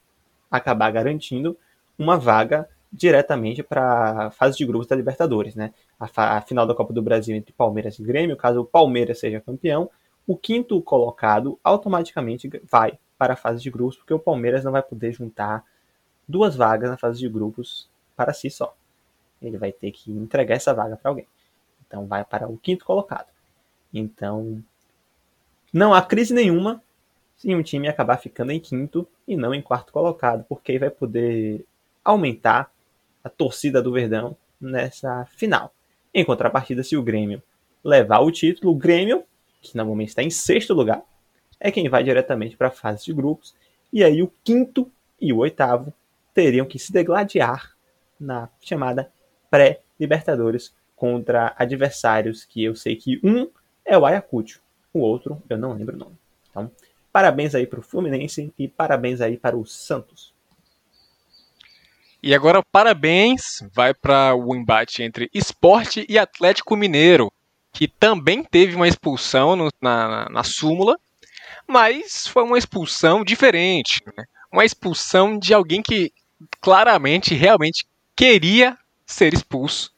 [0.50, 1.54] acabar garantindo
[1.98, 5.74] uma vaga diretamente para a fase de grupos da Libertadores, né?
[6.00, 9.38] A, a, final da Copa do Brasil entre Palmeiras e Grêmio, caso o Palmeiras seja
[9.38, 9.90] campeão,
[10.26, 14.82] o quinto colocado automaticamente vai para a fase de grupos, porque o Palmeiras não vai
[14.82, 15.64] poder juntar
[16.28, 18.74] duas vagas na fase de grupos para si só.
[19.40, 21.26] Ele vai ter que entregar essa vaga para alguém.
[21.86, 23.28] Então vai para o quinto colocado.
[23.92, 24.62] Então
[25.72, 26.82] não há crise nenhuma
[27.36, 31.64] se um time acabar ficando em quinto e não em quarto colocado, porque vai poder
[32.04, 32.70] aumentar
[33.22, 35.72] a torcida do Verdão nessa final.
[36.14, 37.42] Em contrapartida, se o Grêmio
[37.84, 39.24] levar o título, o Grêmio,
[39.60, 41.02] que normalmente está em sexto lugar,
[41.60, 43.54] é quem vai diretamente para a fase de grupos.
[43.92, 44.90] E aí o quinto
[45.20, 45.92] e o oitavo
[46.34, 47.74] teriam que se degladiar
[48.18, 49.10] na chamada
[49.50, 53.48] pré-Libertadores contra adversários que eu sei que um
[53.84, 54.60] é o Ayacucho,
[54.92, 56.16] o outro eu não lembro o nome.
[56.50, 56.70] Então,
[57.12, 60.34] parabéns aí para o Fluminense e parabéns aí para o Santos.
[62.22, 67.30] E agora, parabéns, vai para o embate entre Esporte e Atlético Mineiro,
[67.72, 70.98] que também teve uma expulsão no, na, na, súmula,
[71.68, 74.02] mas foi uma expulsão diferente.
[74.16, 74.24] Né?
[74.52, 76.12] Uma expulsão de alguém que
[76.60, 78.76] claramente, realmente queria
[79.06, 79.90] ser expulso,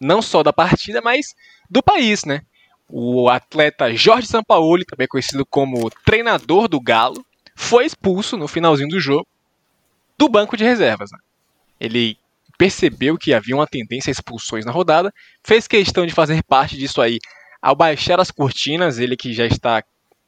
[0.00, 1.34] não só da partida, mas
[1.70, 2.42] do país, né?
[2.88, 7.24] O atleta Jorge Sampaoli, também conhecido como treinador do Galo,
[7.56, 9.26] foi expulso no finalzinho do jogo
[10.18, 11.10] do banco de reservas.
[11.10, 11.18] Né?
[11.80, 12.16] ele
[12.56, 15.12] percebeu que havia uma tendência a expulsões na rodada,
[15.44, 17.18] fez questão de fazer parte disso aí
[17.60, 19.82] ao baixar as cortinas, ele que já está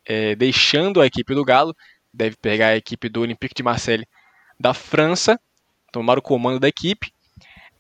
[0.07, 1.75] é, deixando a equipe do Galo,
[2.13, 4.07] deve pegar a equipe do Olympique de Marseille
[4.59, 5.39] da França,
[5.93, 7.13] tomar o comando da equipe.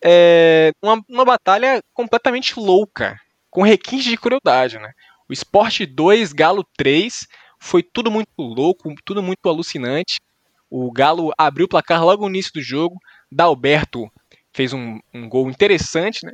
[0.02, 3.18] É uma, uma batalha completamente louca,
[3.50, 4.78] com requinte de crueldade.
[4.78, 4.92] Né?
[5.28, 7.26] O Sport 2, Galo 3,
[7.58, 10.20] foi tudo muito louco, tudo muito alucinante.
[10.68, 12.98] O Galo abriu o placar logo no início do jogo,
[13.30, 14.10] Dalberto
[14.52, 16.32] fez um, um gol interessante, né?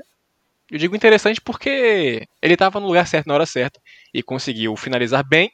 [0.70, 3.81] Eu digo interessante porque ele estava no lugar certo na hora certa
[4.14, 5.50] e conseguiu finalizar bem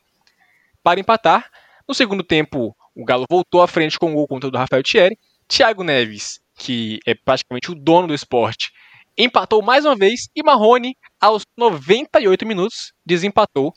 [0.83, 1.51] para empatar.
[1.87, 4.83] No segundo tempo, o Galo voltou à frente com o gol contra o do Rafael
[4.83, 5.19] Thierry.
[5.47, 8.71] Thiago Neves, que é praticamente o dono do esporte,
[9.17, 13.73] empatou mais uma vez e Marrone, aos 98 minutos, desempatou.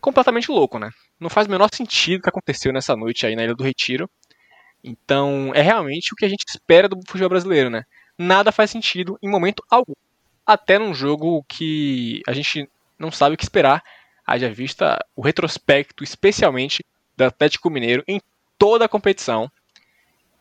[0.00, 0.90] Completamente louco, né?
[1.18, 4.08] Não faz o menor sentido o que aconteceu nessa noite aí na Ilha do Retiro.
[4.82, 7.82] Então, é realmente o que a gente espera do futebol brasileiro, né?
[8.16, 9.94] Nada faz sentido em momento algum.
[10.46, 13.82] Até num jogo que a gente não sabe o que esperar,
[14.28, 16.84] haja vista o retrospecto, especialmente
[17.16, 18.20] do Atlético Mineiro em
[18.58, 19.50] toda a competição,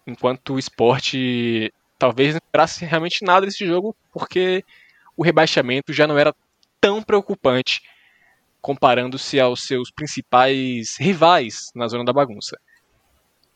[0.06, 4.64] enquanto o esporte talvez não esperasse realmente nada desse jogo, porque
[5.16, 6.36] o rebaixamento já não era
[6.82, 7.82] tão preocupante
[8.62, 12.60] comparando-se aos seus principais rivais na zona da bagunça.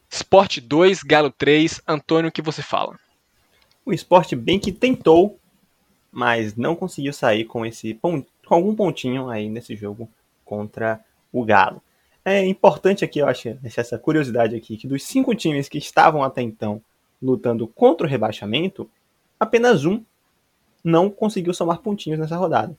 [0.09, 2.97] Sport 2, Galo 3, Antônio, o que você fala?
[3.85, 5.37] O Sport bem que tentou,
[6.09, 10.09] mas não conseguiu sair com esse, com algum pontinho aí nesse jogo
[10.51, 10.99] contra
[11.31, 11.81] o Galo.
[12.25, 16.41] É importante aqui, eu acho, essa curiosidade aqui, que dos cinco times que estavam até
[16.41, 16.81] então
[17.23, 18.89] lutando contra o rebaixamento,
[19.39, 20.03] apenas um
[20.83, 22.77] não conseguiu somar pontinhos nessa rodada,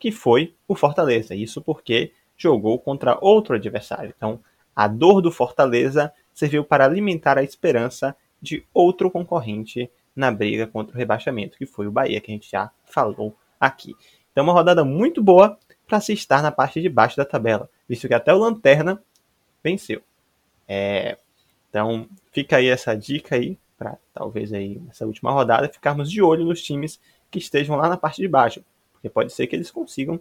[0.00, 1.32] que foi o Fortaleza.
[1.32, 4.12] Isso porque jogou contra outro adversário.
[4.16, 4.40] Então,
[4.74, 10.96] a dor do Fortaleza serviu para alimentar a esperança de outro concorrente na briga contra
[10.96, 13.94] o rebaixamento, que foi o Bahia, que a gente já falou aqui.
[14.32, 18.08] Então, uma rodada muito boa para se estar na parte de baixo da tabela, visto
[18.08, 19.02] que até o Lanterna
[19.62, 20.02] venceu.
[20.66, 21.16] É,
[21.70, 26.44] então, fica aí essa dica aí para talvez aí nessa última rodada ficarmos de olho
[26.44, 26.98] nos times
[27.30, 30.18] que estejam lá na parte de baixo, porque pode ser que eles consigam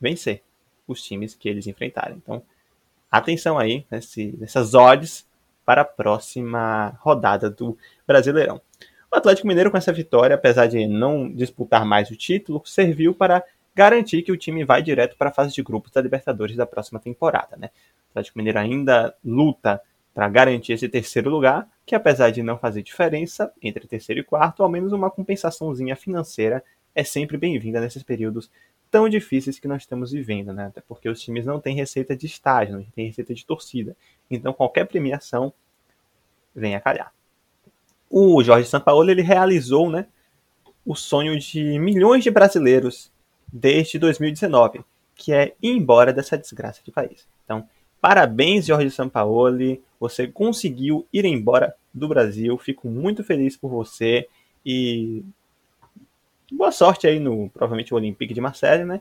[0.00, 0.42] vencer
[0.86, 2.16] os times que eles enfrentarem.
[2.16, 2.42] Então,
[3.10, 5.26] atenção aí nesse, nessas odds
[5.64, 8.60] para a próxima rodada do Brasileirão.
[9.12, 13.44] O Atlético Mineiro, com essa vitória, apesar de não disputar mais o título, serviu para
[13.74, 16.98] garantir que o time vai direto para a fase de grupos da Libertadores da próxima
[16.98, 17.56] temporada.
[17.56, 17.70] Né?
[18.08, 19.80] O Atlético Mineiro ainda luta
[20.12, 24.62] para garantir esse terceiro lugar, que apesar de não fazer diferença entre terceiro e quarto,
[24.62, 26.62] ao menos uma compensaçãozinha financeira
[26.94, 28.50] é sempre bem-vinda nesses períodos
[28.90, 30.66] tão difíceis que nós estamos vivendo, né?
[30.66, 33.96] Até porque os times não têm receita de estágio, não têm receita de torcida.
[34.28, 35.52] Então qualquer premiação
[36.54, 37.12] vem a calhar.
[38.10, 40.06] O Jorge Sampaoli ele realizou, né,
[40.84, 43.12] o sonho de milhões de brasileiros
[43.52, 44.84] desde 2019,
[45.14, 47.26] que é ir embora dessa desgraça de país.
[47.44, 47.68] Então,
[48.00, 52.56] parabéns Jorge Sampaoli, você conseguiu ir embora do Brasil.
[52.58, 54.28] Fico muito feliz por você
[54.64, 55.24] e
[56.50, 59.00] boa sorte aí no provavelmente o Olympique de Marseille, né?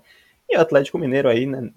[0.50, 1.72] E o Atlético Mineiro aí, né?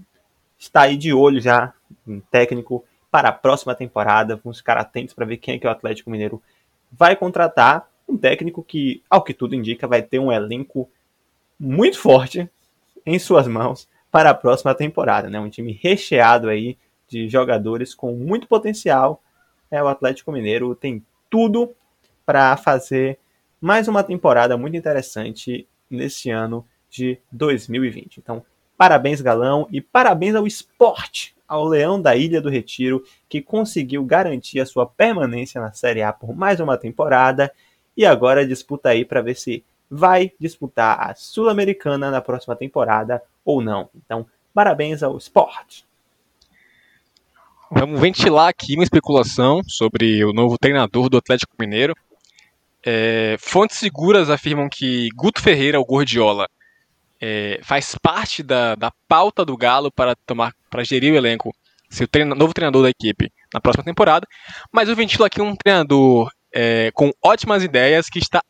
[0.59, 1.73] Está aí de olho já,
[2.07, 4.41] um técnico para a próxima temporada.
[4.43, 6.43] Vamos ficar atentos para ver quem é que o Atlético Mineiro
[6.91, 7.89] vai contratar.
[8.09, 10.91] Um técnico que, ao que tudo indica, vai ter um elenco
[11.59, 12.51] muito forte
[13.05, 15.41] em suas mãos para a próxima temporada, né?
[15.41, 16.77] Um time recheado aí
[17.09, 19.23] de jogadores com muito potencial.
[19.71, 21.75] É, o Atlético Mineiro tem tudo
[22.25, 23.19] para fazer
[23.61, 28.19] mais uma temporada muito interessante nesse ano de 2020.
[28.19, 28.45] Então,
[28.77, 34.61] parabéns, Galão, e parabéns ao esporte, ao Leão da Ilha do Retiro, que conseguiu garantir
[34.61, 37.53] a sua permanência na Série A por mais uma temporada
[37.97, 43.61] e agora disputa aí para ver se vai disputar a Sul-Americana na próxima temporada ou
[43.61, 43.91] não.
[43.95, 44.25] Então,
[44.55, 45.85] parabéns ao esporte.
[47.71, 51.95] Vamos ventilar aqui uma especulação sobre o novo treinador do Atlético Mineiro.
[52.85, 56.49] É, fontes seguras afirmam que Guto Ferreira, o Gordiola,
[57.21, 61.55] é, faz parte da, da pauta do Galo para tomar para gerir o elenco,
[61.91, 64.27] ser o novo treinador da equipe na próxima temporada.
[64.73, 68.43] Mas eu ventilo aqui um treinador é, com ótimas ideias que está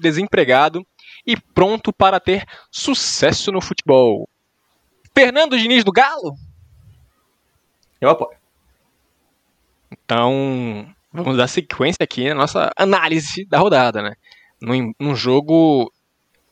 [0.00, 0.86] desempregado
[1.26, 4.28] e pronto para ter sucesso no futebol.
[5.14, 6.34] Fernando Diniz do Galo?
[8.00, 8.38] Eu apoio.
[9.90, 14.14] Então, vamos dar sequência aqui na nossa análise da rodada, né?
[14.60, 15.92] Num, num jogo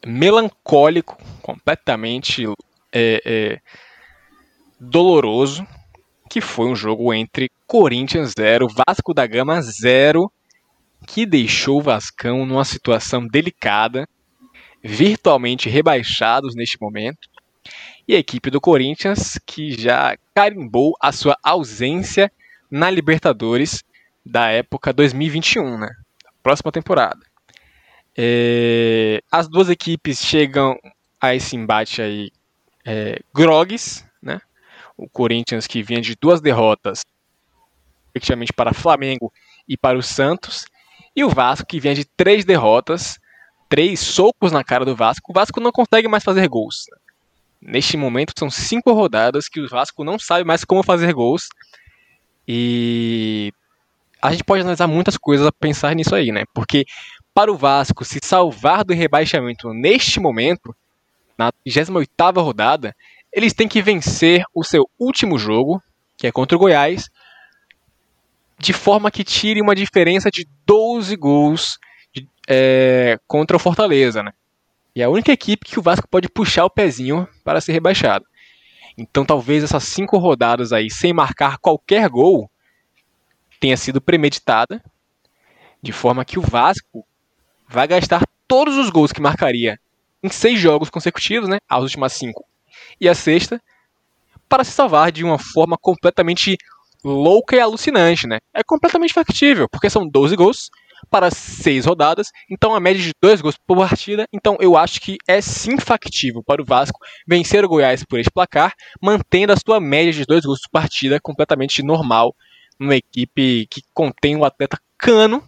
[0.04, 2.44] melancólico, completamente
[2.92, 3.60] é, é,
[4.80, 5.66] doloroso,
[6.28, 10.30] que foi um jogo entre Corinthians 0, Vasco da Gama 0,
[11.06, 14.08] que deixou o Vascão numa situação delicada,
[14.82, 17.28] virtualmente rebaixados neste momento,
[18.06, 22.30] e a equipe do Corinthians que já carimbou a sua ausência
[22.70, 23.82] na Libertadores
[24.24, 25.88] da época 2021, né?
[26.42, 27.18] Próxima temporada.
[28.16, 30.78] É, as duas equipes chegam
[31.20, 32.30] a esse embate aí
[32.84, 34.40] é, grogues, né?
[34.96, 37.02] O Corinthians que vinha de duas derrotas,
[38.14, 39.32] efetivamente para Flamengo
[39.68, 40.64] e para o Santos,
[41.16, 43.18] e o Vasco que vinha de três derrotas,
[43.68, 45.32] três socos na cara do Vasco.
[45.32, 46.84] O Vasco não consegue mais fazer gols.
[47.60, 51.48] Neste momento são cinco rodadas que o Vasco não sabe mais como fazer gols
[52.46, 53.52] e
[54.20, 56.44] a gente pode analisar muitas coisas a pensar nisso aí, né?
[56.54, 56.84] Porque
[57.34, 60.74] para o Vasco se salvar do rebaixamento neste momento,
[61.36, 62.94] na 28ª rodada,
[63.32, 65.82] eles têm que vencer o seu último jogo,
[66.16, 67.08] que é contra o Goiás,
[68.58, 71.78] de forma que tire uma diferença de 12 gols
[72.14, 74.32] de, é, contra o Fortaleza, né?
[74.94, 78.24] E é a única equipe que o Vasco pode puxar o pezinho para ser rebaixado.
[78.96, 82.50] Então talvez essas cinco rodadas aí, sem marcar qualquer gol,
[83.60, 84.82] tenha sido premeditada,
[85.82, 87.06] de forma que o Vasco
[87.68, 89.78] vai gastar todos os gols que marcaria
[90.22, 92.44] em seis jogos consecutivos, né, as últimas cinco,
[93.00, 93.60] e a sexta,
[94.48, 96.56] para se salvar de uma forma completamente
[97.06, 98.38] louca e alucinante, né?
[98.52, 100.70] É completamente factível, porque são 12 gols
[101.10, 104.26] para seis rodadas, então a média de dois gols por partida.
[104.32, 108.30] Então eu acho que é sim factível para o Vasco vencer o Goiás por esse
[108.30, 112.34] placar, mantendo a sua média de dois gols por partida completamente normal
[112.78, 115.42] numa equipe que contém o atleta Cano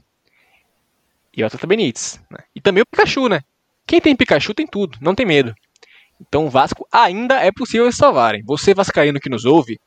[1.37, 2.21] e o atleta Benítez.
[2.31, 2.39] Né?
[2.55, 3.41] E também o Pikachu, né?
[3.87, 5.55] Quem tem Pikachu tem tudo, não tem medo.
[6.21, 8.43] Então o Vasco ainda é possível salvarem.
[8.45, 9.79] Você vascaíno que nos ouve,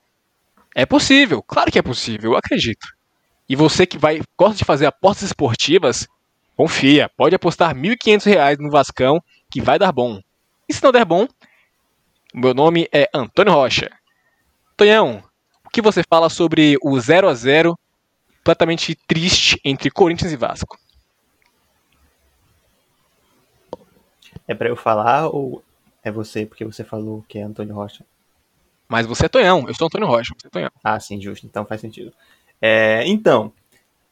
[0.75, 2.87] é possível, claro que é possível, eu acredito.
[3.47, 6.07] E você que vai gosta de fazer apostas esportivas,
[6.55, 10.21] confia, pode apostar R$ 1.500 no Vascão que vai dar bom.
[10.69, 11.27] E se não der bom,
[12.33, 13.89] meu nome é Antônio Rocha.
[14.77, 15.21] Tonhão,
[15.65, 17.77] o que você fala sobre o 0 a 0
[18.37, 20.77] completamente triste entre Corinthians e Vasco?
[24.47, 25.61] É para eu falar ou
[26.03, 28.05] é você porque você falou que é Antônio Rocha?
[28.91, 30.71] Mas você é Tonhão, eu sou Antônio Rocha, você é Tonhão.
[30.83, 32.11] Ah, sim, justo, então faz sentido.
[32.61, 33.53] É, então,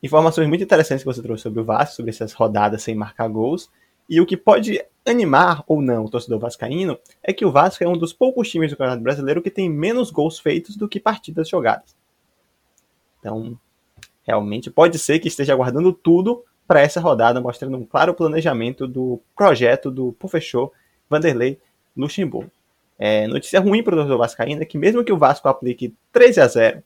[0.02, 3.70] informações muito interessantes que você trouxe sobre o Vasco, sobre essas rodadas sem marcar gols.
[4.10, 7.88] E o que pode animar ou não o torcedor vascaíno é que o Vasco é
[7.90, 11.50] um dos poucos times do Campeonato Brasileiro que tem menos gols feitos do que partidas
[11.50, 11.94] jogadas.
[13.20, 13.60] Então,
[14.24, 19.20] realmente pode ser que esteja aguardando tudo para essa rodada, mostrando um claro planejamento do
[19.36, 20.72] projeto do professor
[21.10, 21.60] Vanderlei
[21.98, 22.50] Luxemburgo.
[23.02, 26.42] É, notícia ruim para o torcedor vascaíno é que mesmo que o Vasco aplique 13
[26.42, 26.84] a 0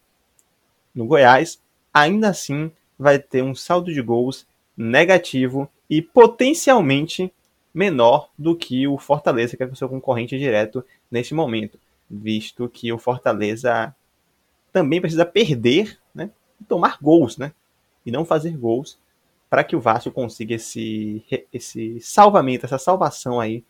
[0.93, 1.59] no Goiás,
[1.91, 4.45] ainda assim vai ter um saldo de gols
[4.77, 7.33] negativo e potencialmente
[7.73, 12.93] menor do que o Fortaleza, que é o seu concorrente direto neste momento, visto que
[12.93, 13.95] o Fortaleza
[14.71, 16.29] também precisa perder, né,
[16.61, 17.51] e tomar gols, né,
[18.05, 18.99] e não fazer gols
[19.49, 23.63] para que o Vasco consiga esse esse salvamento, essa salvação aí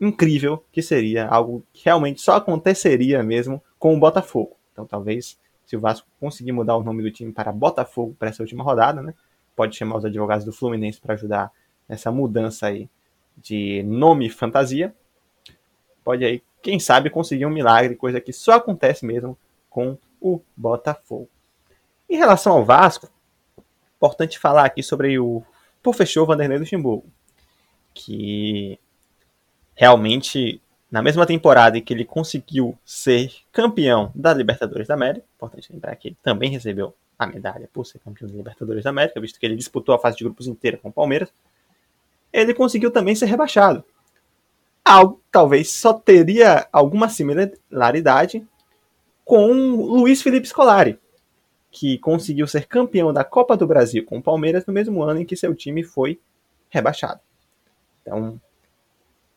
[0.00, 4.56] incrível que seria algo que realmente só aconteceria mesmo com o Botafogo.
[4.72, 8.42] Então talvez se o Vasco conseguir mudar o nome do time para Botafogo para essa
[8.42, 9.14] última rodada, né?
[9.56, 11.52] Pode chamar os advogados do Fluminense para ajudar
[11.88, 12.88] nessa mudança aí
[13.36, 14.94] de nome fantasia.
[16.02, 19.38] Pode aí, quem sabe, conseguir um milagre, coisa que só acontece mesmo
[19.70, 21.28] com o Botafogo.
[22.08, 23.08] Em relação ao Vasco,
[23.96, 25.42] importante falar aqui sobre o
[25.94, 27.06] fechou Vanderlei Luxemburgo,
[27.94, 28.78] que
[29.74, 30.60] realmente
[30.90, 35.96] na mesma temporada em que ele conseguiu ser campeão da Libertadores da América, importante lembrar
[35.96, 39.44] que ele também recebeu a medalha por ser campeão da Libertadores da América, visto que
[39.44, 41.32] ele disputou a fase de grupos inteira com o Palmeiras,
[42.32, 43.84] ele conseguiu também ser rebaixado.
[44.84, 48.46] Algo talvez só teria alguma similaridade
[49.24, 50.96] com Luiz Felipe Scolari,
[51.72, 55.24] que conseguiu ser campeão da Copa do Brasil com o Palmeiras no mesmo ano em
[55.24, 56.20] que seu time foi
[56.68, 57.20] rebaixado.
[58.02, 58.40] Então,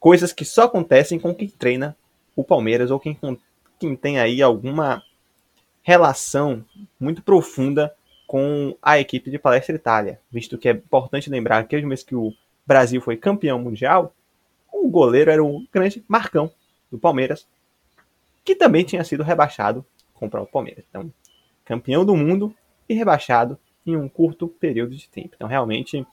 [0.07, 1.93] coisas que só acontecem com quem treina
[2.33, 3.19] o Palmeiras ou quem,
[3.77, 5.03] quem tem aí alguma
[5.83, 6.63] relação
[6.97, 7.93] muito profunda
[8.25, 12.33] com a equipe de Palestra Itália, visto que é importante lembrar que mês que o
[12.65, 14.15] Brasil foi campeão mundial,
[14.71, 16.49] o goleiro era o grande Marcão
[16.89, 17.45] do Palmeiras,
[18.45, 20.85] que também tinha sido rebaixado com o Palmeiras.
[20.89, 21.11] Então,
[21.65, 22.55] campeão do mundo
[22.87, 25.31] e rebaixado em um curto período de tempo.
[25.35, 26.07] Então, realmente,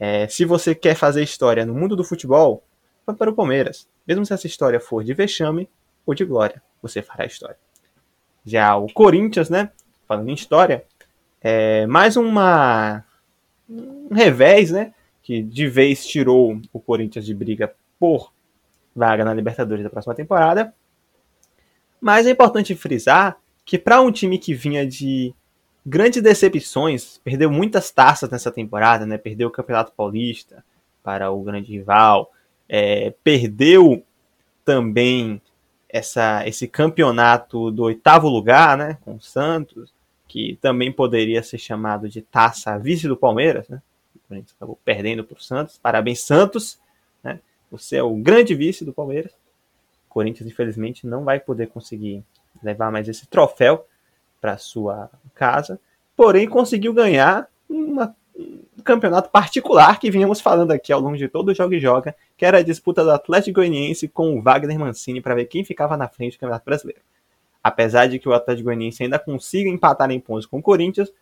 [0.00, 2.64] é, se você quer fazer história no mundo do futebol,
[3.04, 3.88] para o Palmeiras.
[4.06, 5.68] Mesmo se essa história for de vexame
[6.06, 7.58] ou de glória, você fará a história.
[8.44, 9.70] Já o Corinthians, né?
[10.06, 10.84] Falando em história,
[11.40, 13.04] é mais uma
[13.68, 14.92] um revés, né?
[15.22, 18.32] Que de vez tirou o Corinthians de briga por
[18.94, 20.74] vaga na Libertadores da próxima temporada.
[22.00, 25.34] Mas é importante frisar que para um time que vinha de
[25.84, 29.16] grandes decepções, perdeu muitas taças nessa temporada, né?
[29.18, 30.64] Perdeu o Campeonato Paulista
[31.02, 32.32] para o grande rival,
[32.72, 34.04] é, perdeu
[34.64, 35.42] também
[35.88, 39.92] essa, esse campeonato do oitavo lugar, né, com o Santos,
[40.28, 43.82] que também poderia ser chamado de taça vice do Palmeiras, né?
[44.14, 45.76] O Corinthians acabou perdendo para o Santos.
[45.76, 46.78] Parabéns, Santos.
[47.20, 47.40] Né?
[47.72, 49.32] Você é o grande vice do Palmeiras.
[49.32, 52.22] O Corinthians, infelizmente, não vai poder conseguir
[52.62, 53.84] levar mais esse troféu
[54.40, 55.80] para sua casa.
[56.14, 58.14] Porém, conseguiu ganhar uma
[58.80, 62.44] campeonato particular que vinhamos falando aqui ao longo de todo o Jogo e Joga, que
[62.44, 66.08] era a disputa do Atlético Goianiense com o Wagner Mancini para ver quem ficava na
[66.08, 67.02] frente do Campeonato Brasileiro.
[67.62, 71.12] Apesar de que o Atlético Goianiense ainda consiga empatar em pontos com o Corinthians,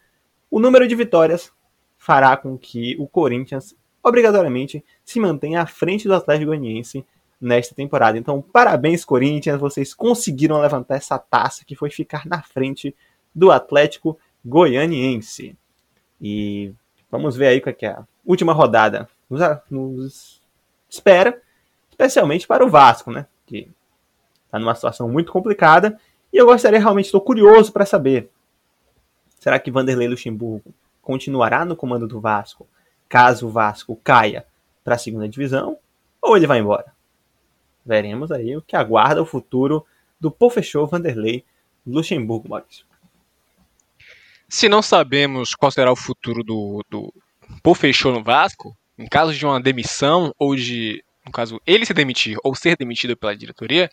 [0.51, 1.53] o número de vitórias
[1.97, 7.05] fará com que o Corinthians obrigatoriamente se mantenha à frente do Atlético Goianiense
[7.41, 8.19] nesta temporada.
[8.19, 12.95] Então, parabéns Corinthians, vocês conseguiram levantar essa taça que foi ficar na frente
[13.35, 15.57] do Atlético Goianiense.
[16.21, 16.73] E
[17.11, 19.41] Vamos ver aí o que é a última rodada nos,
[19.71, 20.43] nos
[20.89, 21.41] espera,
[21.91, 23.27] especialmente para o Vasco, né?
[23.47, 23.69] Que
[24.45, 25.99] está numa situação muito complicada.
[26.33, 28.31] E eu gostaria realmente, estou curioso para saber:
[29.39, 32.67] será que Vanderlei Luxemburgo continuará no comando do Vasco
[33.09, 34.45] caso o Vasco caia
[34.85, 35.79] para a segunda divisão,
[36.21, 36.93] ou ele vai embora.
[37.85, 39.85] Veremos aí o que aguarda o futuro
[40.21, 41.45] do Professor Vanderlei
[41.87, 42.85] Luxemburgo, Maurício.
[44.49, 47.13] Se não sabemos qual será o futuro do, do
[47.63, 52.39] Professor no Vasco, em caso de uma demissão ou de, no caso, ele se demitir
[52.43, 53.91] ou ser demitido pela diretoria,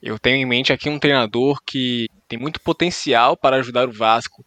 [0.00, 4.44] eu tenho em mente aqui um treinador que tem muito potencial para ajudar o Vasco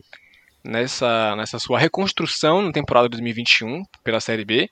[0.63, 4.69] nessa, nessa sua reconstrução na temporada 2021 pela Série B.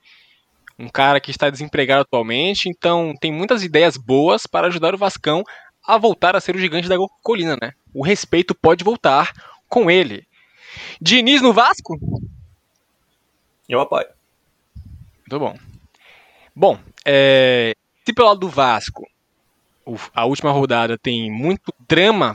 [0.78, 5.42] Um cara que está desempregado atualmente, então tem muitas ideias boas para ajudar o Vascão
[5.86, 7.72] a voltar a ser o gigante da colina, né?
[7.92, 9.32] O respeito pode voltar
[9.68, 10.26] com ele.
[11.00, 11.98] Diniz no Vasco?
[13.68, 14.08] Eu apoio.
[15.18, 15.58] Muito bom.
[16.54, 17.74] Bom, é,
[18.04, 19.06] se pelo lado do Vasco
[20.12, 22.34] a última rodada tem muito drama,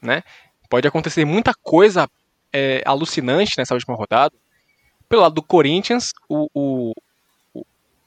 [0.00, 0.22] né?
[0.70, 2.08] Pode acontecer muita coisa
[2.52, 4.34] é, alucinante nessa última rodada.
[5.08, 6.48] Pelo lado do Corinthians, o,
[7.54, 7.64] o,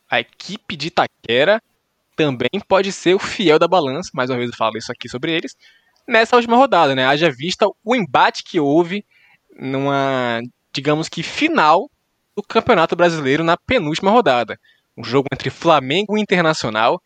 [0.10, 1.62] a equipe de Itaquera
[2.16, 5.32] também pode ser o fiel da balança, mais uma vez eu falo isso aqui sobre
[5.32, 5.56] eles,
[6.08, 7.06] nessa última rodada, né?
[7.06, 9.06] Haja vista o embate que houve
[9.58, 10.42] numa,
[10.74, 11.90] digamos que, final
[12.36, 14.60] do Campeonato Brasileiro na penúltima rodada.
[14.98, 17.02] Um jogo entre Flamengo e Internacional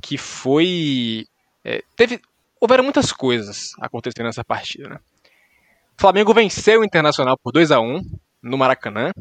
[0.00, 1.26] que foi.
[1.64, 2.20] É, teve,
[2.60, 4.88] houveram muitas coisas acontecendo nessa partida.
[4.88, 5.00] Né?
[5.96, 8.00] Flamengo venceu o Internacional por 2 a 1
[8.42, 9.12] no Maracanã.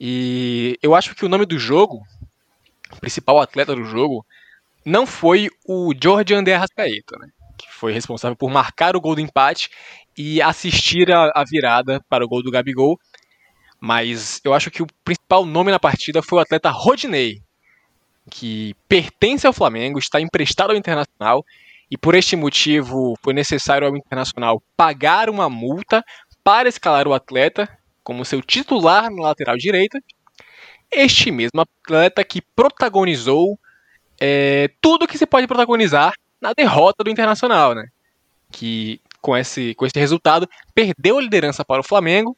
[0.00, 2.02] E eu acho que o nome do jogo,
[2.92, 4.24] o principal atleta do jogo,
[4.84, 7.28] não foi o Jorge André Arrascaeta, né?
[7.56, 9.70] que foi responsável por marcar o gol do empate
[10.18, 12.98] e assistir a, a virada para o gol do Gabigol.
[13.80, 17.40] Mas eu acho que o principal nome na partida foi o atleta Rodinei,
[18.28, 21.44] que pertence ao Flamengo, está emprestado ao Internacional
[21.88, 26.04] e por este motivo foi necessário ao Internacional pagar uma multa
[26.42, 27.68] para escalar o atleta
[28.02, 30.00] como seu titular na lateral direita.
[30.90, 33.58] Este mesmo atleta que protagonizou
[34.20, 37.86] é, tudo que se pode protagonizar na derrota do Internacional, né?
[38.50, 42.36] Que com esse, com esse resultado perdeu a liderança para o Flamengo.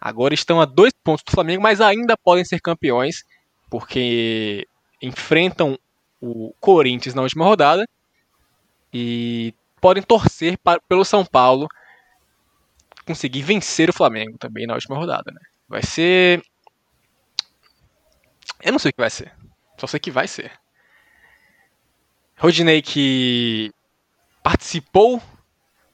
[0.00, 3.24] Agora estão a dois pontos do Flamengo, mas ainda podem ser campeões,
[3.70, 4.66] porque
[5.00, 5.78] enfrentam
[6.20, 7.88] o Corinthians na última rodada
[8.92, 11.68] e podem torcer para, pelo São Paulo
[13.06, 15.40] conseguir vencer o Flamengo também na última rodada, né?
[15.68, 16.42] Vai ser
[18.62, 19.32] eu não sei o que vai ser.
[19.78, 20.50] Só sei que vai ser.
[22.38, 23.70] Rodinei que
[24.42, 25.22] participou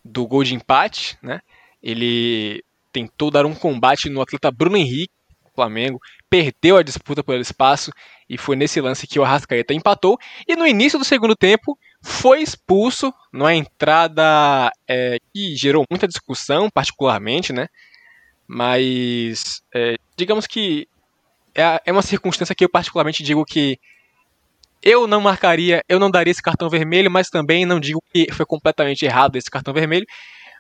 [0.05, 1.41] do gol de empate, né?
[1.83, 5.13] Ele tentou dar um combate no atleta Bruno Henrique,
[5.55, 7.91] Flamengo, perdeu a disputa pelo espaço
[8.29, 10.17] e foi nesse lance que o Arrascaeta empatou.
[10.49, 16.71] E no início do segundo tempo foi expulso numa entrada é, que gerou muita discussão,
[16.71, 17.67] particularmente, né?
[18.47, 20.89] Mas é, digamos que
[21.55, 23.79] é, é uma circunstância que eu particularmente digo que
[24.83, 28.47] eu não marcaria, eu não daria esse cartão vermelho, mas também não digo que foi
[28.47, 30.07] completamente errado esse cartão vermelho.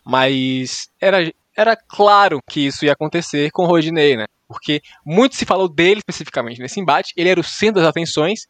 [0.04, 4.26] Mas era, era claro que isso ia acontecer com o Rodinei, né?
[4.50, 8.48] porque muito se falou dele especificamente nesse embate, ele era o centro das atenções,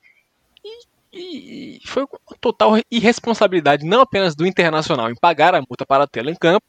[1.13, 2.07] e, e foi
[2.41, 6.65] total irresponsabilidade não apenas do Internacional em pagar a multa para tê-lo em campo,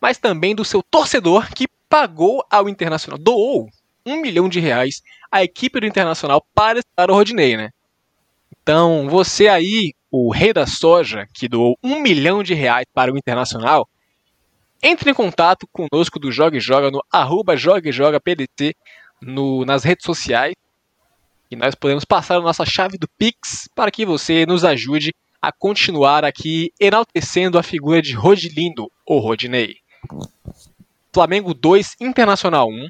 [0.00, 3.68] mas também do seu torcedor que pagou ao Internacional, doou
[4.06, 7.70] um milhão de reais à equipe do Internacional para estar o Rodinei, né?
[8.70, 13.18] Então, você aí, o rei da soja, que doou um milhão de reais para o
[13.18, 13.88] Internacional,
[14.80, 18.76] entre em contato conosco do Joga e Joga no arroba Joga Joga PDT
[19.20, 20.54] no, nas redes sociais.
[21.50, 25.12] E nós podemos passar a nossa chave do Pix para que você nos ajude
[25.42, 29.78] a continuar aqui enaltecendo a figura de Rodilindo, ou Rodinei.
[31.12, 32.86] Flamengo 2, Internacional 1,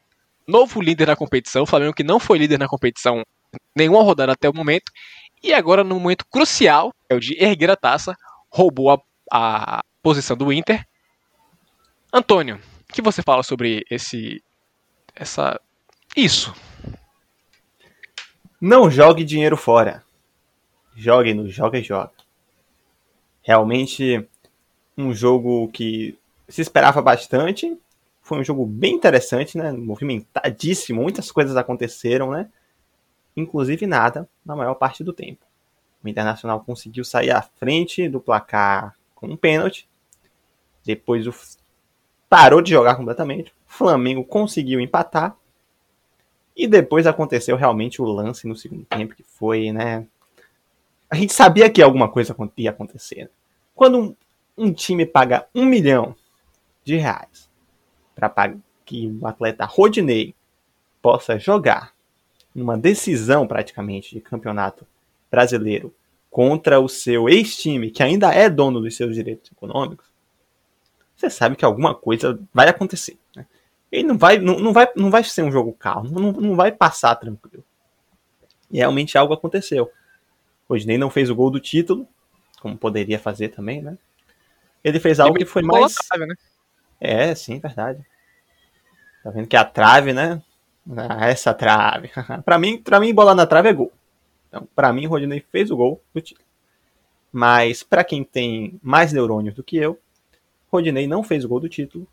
[0.47, 3.22] novo líder na competição, Flamengo que não foi líder na competição
[3.74, 4.93] nenhuma rodada até o momento,
[5.43, 8.16] e agora no momento crucial, é o de erguer a taça,
[8.51, 10.84] roubou a, a posição do Inter,
[12.12, 14.43] Antônio, o que você fala sobre esse.
[15.14, 15.61] essa.
[16.16, 16.53] isso?
[18.61, 20.03] Não jogue dinheiro fora.
[20.97, 22.11] Jogue no Joga e Joga.
[23.43, 24.28] Realmente
[24.99, 26.18] um jogo que
[26.49, 27.78] se esperava bastante.
[28.20, 29.70] Foi um jogo bem interessante, né?
[29.72, 32.51] Movimentadíssimo, muitas coisas aconteceram, né?
[33.37, 35.45] Inclusive nada na maior parte do tempo.
[36.03, 39.89] O Internacional conseguiu sair à frente do placar com um pênalti.
[40.85, 41.35] Depois o
[42.28, 43.51] parou de jogar completamente.
[43.68, 45.37] O Flamengo conseguiu empatar.
[46.57, 50.07] E depois aconteceu realmente o lance no segundo tempo, que foi, né?
[51.09, 53.31] A gente sabia que alguma coisa ia acontecer.
[53.74, 54.16] Quando um,
[54.57, 56.14] um time paga um milhão
[56.85, 57.49] de reais
[58.14, 58.55] para
[58.85, 60.35] que o atleta Rodinei
[61.01, 61.93] possa jogar
[62.55, 64.86] numa decisão praticamente de campeonato
[65.30, 65.94] brasileiro
[66.30, 70.07] contra o seu ex-time, que ainda é dono dos seus direitos econômicos,
[71.16, 73.18] você sabe que alguma coisa vai acontecer.
[73.36, 73.44] Né?
[73.90, 76.72] Ele não vai, não, não, vai, não vai ser um jogo calmo, não, não vai
[76.72, 77.64] passar tranquilo.
[78.70, 79.90] E realmente algo aconteceu.
[80.68, 82.07] O Rodney não fez o gol do título,
[82.61, 83.98] como poderia fazer também, né?
[84.82, 85.94] Ele fez algo que foi mais.
[86.16, 86.34] Né?
[87.01, 88.05] É, sim, verdade.
[89.22, 90.40] Tá vendo que a trave, né?
[90.97, 92.11] Ah, essa trave.
[92.45, 93.93] pra, mim, pra mim, bola na trave é gol.
[94.49, 96.47] Então, pra mim, o Rodinei fez o gol do título.
[97.33, 99.99] Mas, para quem tem mais neurônios do que eu,
[100.70, 102.07] Rodinei não fez o gol do título.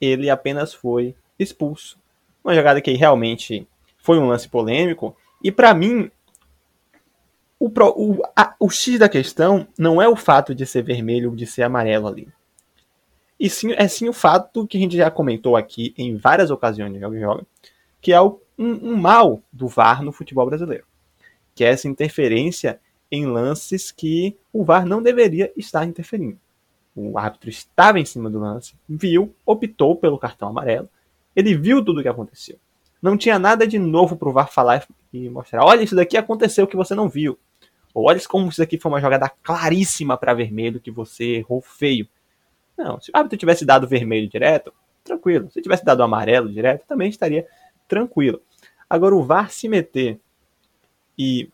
[0.00, 1.98] Ele apenas foi expulso.
[2.42, 3.66] Uma jogada que realmente
[3.98, 5.16] foi um lance polêmico.
[5.42, 6.10] E para mim,
[7.58, 11.36] o, o, a, o X da questão não é o fato de ser vermelho ou
[11.36, 12.28] de ser amarelo ali.
[13.38, 16.92] E sim, é sim o fato que a gente já comentou aqui em várias ocasiões
[16.92, 17.46] de Joga Joga,
[18.04, 20.84] que é o, um, um mal do VAR no futebol brasileiro.
[21.54, 22.78] Que é essa interferência
[23.10, 26.38] em lances que o VAR não deveria estar interferindo.
[26.94, 30.88] O árbitro estava em cima do lance, viu, optou pelo cartão amarelo,
[31.34, 32.56] ele viu tudo o que aconteceu.
[33.00, 36.66] Não tinha nada de novo para o VAR falar e mostrar: olha, isso daqui aconteceu
[36.66, 37.38] que você não viu.
[37.94, 42.06] Ou olha como isso daqui foi uma jogada claríssima para vermelho que você errou feio.
[42.76, 45.50] Não, se o árbitro tivesse dado vermelho direto, tranquilo.
[45.50, 47.46] Se tivesse dado amarelo direto, também estaria
[47.88, 48.40] tranquilo.
[48.88, 50.20] Agora, o VAR se meter
[51.18, 51.48] e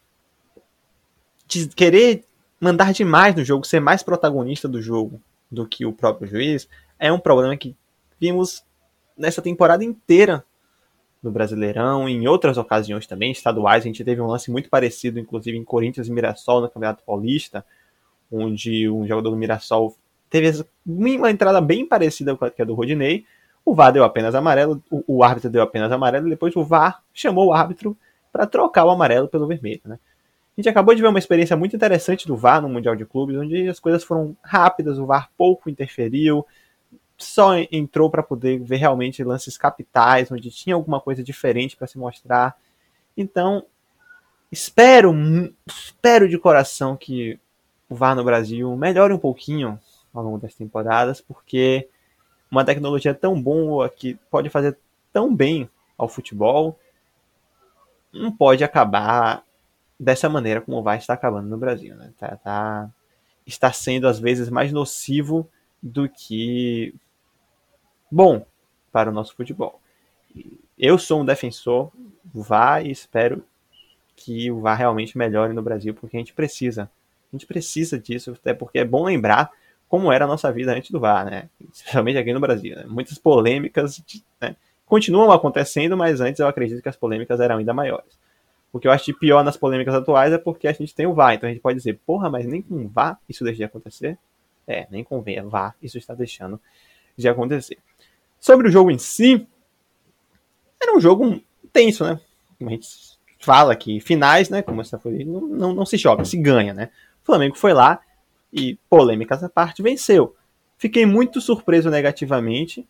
[1.74, 2.24] querer
[2.61, 5.20] mandar demais no jogo, ser mais protagonista do jogo
[5.51, 6.68] do que o próprio juiz,
[6.99, 7.74] é um problema que
[8.20, 8.64] vimos
[9.16, 10.45] nessa temporada inteira
[11.22, 15.57] do Brasileirão, em outras ocasiões também, estaduais, a gente teve um lance muito parecido, inclusive
[15.57, 17.64] em Corinthians e Mirassol no Campeonato Paulista,
[18.33, 19.97] onde um jogador do Mirassol
[20.31, 23.26] teve uma entrada bem parecida com a do Rodinei,
[23.65, 27.03] o VAR deu apenas amarelo, o, o árbitro deu apenas amarelo, e depois o VAR
[27.13, 27.97] chamou o árbitro
[28.33, 29.99] para trocar o amarelo pelo vermelho, né?
[30.57, 33.37] A gente acabou de ver uma experiência muito interessante do VAR no Mundial de Clubes,
[33.37, 36.47] onde as coisas foram rápidas, o VAR pouco interferiu,
[37.17, 41.99] só entrou para poder ver realmente lances capitais, onde tinha alguma coisa diferente para se
[41.99, 42.57] mostrar.
[43.17, 43.65] Então,
[44.51, 45.15] espero,
[45.67, 47.39] espero de coração que
[47.89, 49.79] o VAR no Brasil melhore um pouquinho
[50.13, 51.89] ao longo das temporadas, porque
[52.51, 54.77] uma tecnologia tão boa que pode fazer
[55.13, 56.79] tão bem ao futebol
[58.13, 59.45] não pode acabar
[59.99, 61.95] dessa maneira como o VAR está acabando no Brasil.
[61.95, 62.13] Né?
[62.19, 62.91] Tá, tá,
[63.47, 65.49] está sendo às vezes mais nocivo
[65.83, 66.95] do que
[68.11, 68.45] bom
[68.91, 69.81] para o nosso futebol.
[70.79, 71.91] Eu sou um defensor
[72.25, 73.45] do VAR e espero
[74.17, 76.91] que o VAR realmente melhore no Brasil, porque a gente precisa.
[77.33, 79.51] A gente precisa disso, até porque é bom lembrar
[79.91, 81.51] como era a nossa vida antes do VAR, né?
[81.72, 82.76] Especialmente aqui no Brasil.
[82.76, 82.84] Né?
[82.86, 84.01] Muitas polêmicas
[84.41, 84.55] né?
[84.86, 88.16] continuam acontecendo, mas antes eu acredito que as polêmicas eram ainda maiores.
[88.72, 91.12] O que eu acho de pior nas polêmicas atuais é porque a gente tem o
[91.12, 94.16] VAR, então a gente pode dizer, porra, mas nem com VAR isso deixa de acontecer?
[94.64, 96.61] É, nem com VAR isso está deixando
[97.16, 97.76] de acontecer.
[98.38, 99.45] Sobre o jogo em si,
[100.80, 102.20] era um jogo tenso, né?
[102.57, 102.88] Como a gente
[103.41, 104.62] fala que finais, né?
[104.62, 106.91] Como essa foi, não, não, não se joga, se ganha, né?
[107.24, 108.01] O Flamengo foi lá
[108.53, 110.35] e, polêmica essa parte, venceu.
[110.79, 112.87] Fiquei muito surpreso negativamente,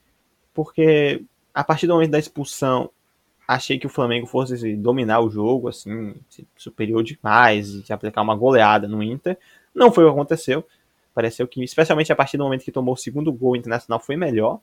[0.55, 2.91] porque a partir do momento da expulsão,
[3.47, 6.15] achei que o Flamengo fosse dominar o jogo, assim,
[6.57, 9.37] superior demais, e aplicar uma goleada no Inter.
[9.75, 10.65] Não foi o que aconteceu.
[11.13, 14.61] Pareceu que, especialmente a partir do momento que tomou o segundo gol internacional, foi melhor.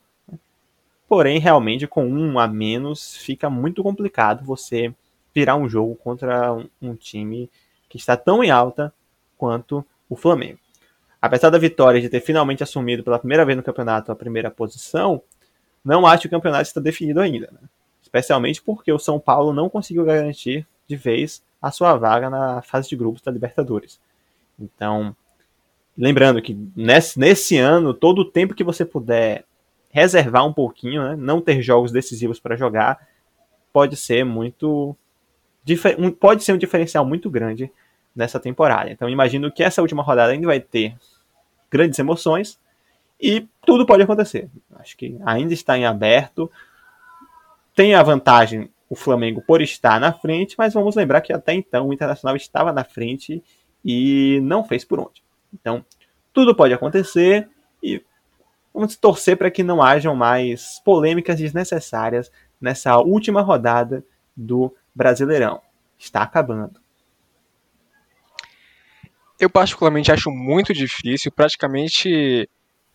[1.08, 4.94] Porém, realmente, com um a menos, fica muito complicado você
[5.34, 7.50] virar um jogo contra um time
[7.90, 8.94] que está tão em alta
[9.38, 10.60] quanto o Flamengo.
[11.22, 15.22] Apesar da vitória de ter finalmente assumido pela primeira vez no campeonato a primeira posição,
[15.84, 17.50] não acho que o campeonato está definido ainda.
[17.52, 17.60] Né?
[18.02, 22.88] Especialmente porque o São Paulo não conseguiu garantir de vez a sua vaga na fase
[22.88, 24.00] de grupos da Libertadores.
[24.60, 25.16] Então,
[25.98, 29.44] lembrando que nesse, nesse ano, todo o tempo que você puder
[29.90, 31.16] reservar um pouquinho, né?
[31.18, 33.08] não ter jogos decisivos para jogar,
[33.74, 34.96] pode ser muito.
[36.20, 37.70] Pode ser um diferencial muito grande
[38.18, 38.90] nessa temporada.
[38.90, 40.96] Então imagino que essa última rodada ainda vai ter
[41.72, 42.60] grandes emoções
[43.20, 44.50] e tudo pode acontecer.
[44.76, 46.52] Acho que ainda está em aberto.
[47.74, 51.88] Tem a vantagem o Flamengo por estar na frente, mas vamos lembrar que até então
[51.88, 53.44] o Internacional estava na frente
[53.84, 55.24] e não fez por onde.
[55.54, 55.86] Então,
[56.34, 57.48] tudo pode acontecer
[57.84, 58.02] e
[58.78, 64.06] Vamos torcer para que não hajam mais polêmicas desnecessárias nessa última rodada
[64.36, 65.62] do Brasileirão.
[65.98, 66.80] Está acabando.
[69.40, 72.50] Eu particularmente acho muito difícil, praticamente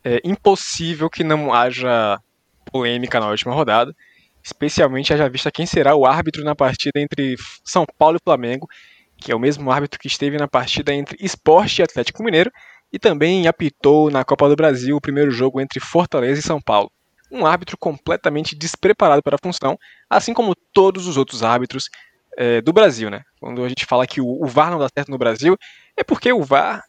[0.05, 2.19] é, impossível que não haja
[2.65, 3.95] polêmica na última rodada.
[4.43, 8.69] especialmente haja vista quem será o árbitro na partida entre São Paulo e Flamengo,
[9.17, 12.51] que é o mesmo árbitro que esteve na partida entre Esporte e Atlético Mineiro,
[12.93, 16.91] e também apitou na Copa do Brasil o primeiro jogo entre Fortaleza e São Paulo.
[17.31, 19.79] Um árbitro completamente despreparado para a função,
[20.11, 21.89] assim como todos os outros árbitros
[22.37, 23.23] é, do Brasil, né?
[23.41, 25.57] Quando a gente fala que o, o VAR não dá certo no Brasil,
[25.97, 26.83] é porque o VAR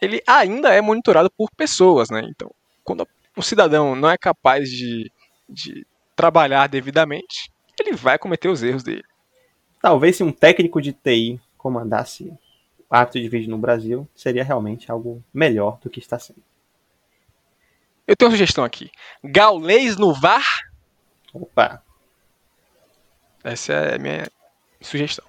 [0.00, 2.22] ele ainda é monitorado por pessoas, né?
[2.28, 2.50] Então,
[2.84, 5.10] quando o cidadão não é capaz de,
[5.48, 9.04] de trabalhar devidamente, ele vai cometer os erros dele.
[9.80, 12.32] Talvez se um técnico de TI comandasse
[12.88, 16.42] ato de vídeo no Brasil, seria realmente algo melhor do que está sendo.
[18.06, 18.90] Eu tenho uma sugestão aqui.
[19.22, 20.44] Gaulês no VAR?
[21.34, 21.82] Opa!
[23.42, 24.30] Essa é a minha
[24.80, 25.26] sugestão.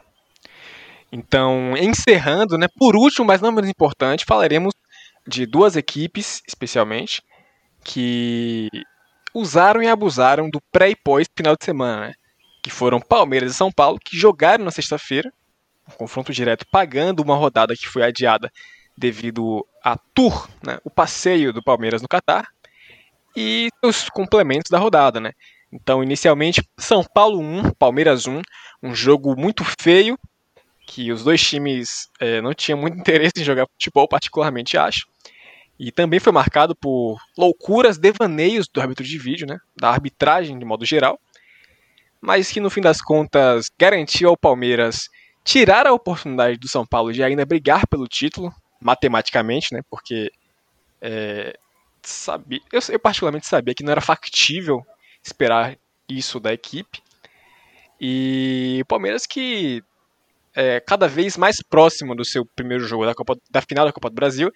[1.12, 4.74] Então, encerrando, né, por último, mas não menos importante, falaremos
[5.26, 7.22] de duas equipes, especialmente,
[7.84, 8.70] que
[9.34, 12.14] usaram e abusaram do pré e pós final de semana, né?
[12.68, 15.32] que foram Palmeiras e São Paulo, que jogaram na sexta-feira,
[15.88, 18.52] um confronto direto, pagando uma rodada que foi adiada
[18.98, 22.48] devido a tour, né, o passeio do Palmeiras no Catar,
[23.36, 25.32] e os complementos da rodada, né?
[25.72, 28.42] Então, inicialmente, São Paulo 1, Palmeiras 1,
[28.82, 30.18] um jogo muito feio,
[30.88, 35.06] que os dois times é, não tinham muito interesse em jogar futebol, particularmente acho.
[35.78, 39.60] E também foi marcado por loucuras, devaneios do árbitro de vídeo, né?
[39.80, 41.20] Da arbitragem de modo geral.
[42.20, 45.08] Mas que no fim das contas garantiu ao Palmeiras
[45.44, 49.82] tirar a oportunidade do São Paulo de ainda brigar pelo título, matematicamente, né?
[49.88, 50.32] Porque
[51.00, 51.56] é,
[52.72, 54.84] eu, eu particularmente sabia que não era factível
[55.24, 55.78] esperar
[56.10, 57.02] isso da equipe.
[58.00, 59.84] E o Palmeiras que
[60.60, 64.10] é cada vez mais próximo do seu primeiro jogo da, Copa, da final da Copa
[64.10, 64.52] do Brasil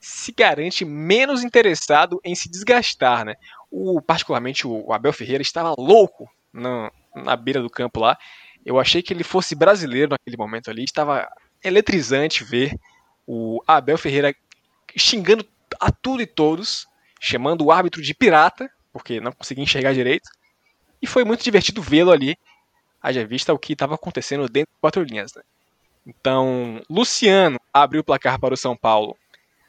[0.00, 3.34] se garante menos interessado em se desgastar, né?
[3.70, 8.16] O, particularmente o Abel Ferreira estava louco na, na beira do campo lá.
[8.64, 10.82] Eu achei que ele fosse brasileiro naquele momento ali.
[10.82, 11.28] Estava
[11.62, 12.74] eletrizante ver
[13.26, 14.34] o Abel Ferreira
[14.96, 15.46] xingando
[15.78, 16.86] a tudo e todos,
[17.20, 20.28] chamando o árbitro de pirata, porque não conseguia enxergar direito.
[21.02, 22.36] E foi muito divertido vê-lo ali,
[23.04, 25.34] haja vista o que estava acontecendo dentro de quatro linhas.
[25.34, 25.42] Né?
[26.06, 29.14] Então, Luciano abriu o placar para o São Paulo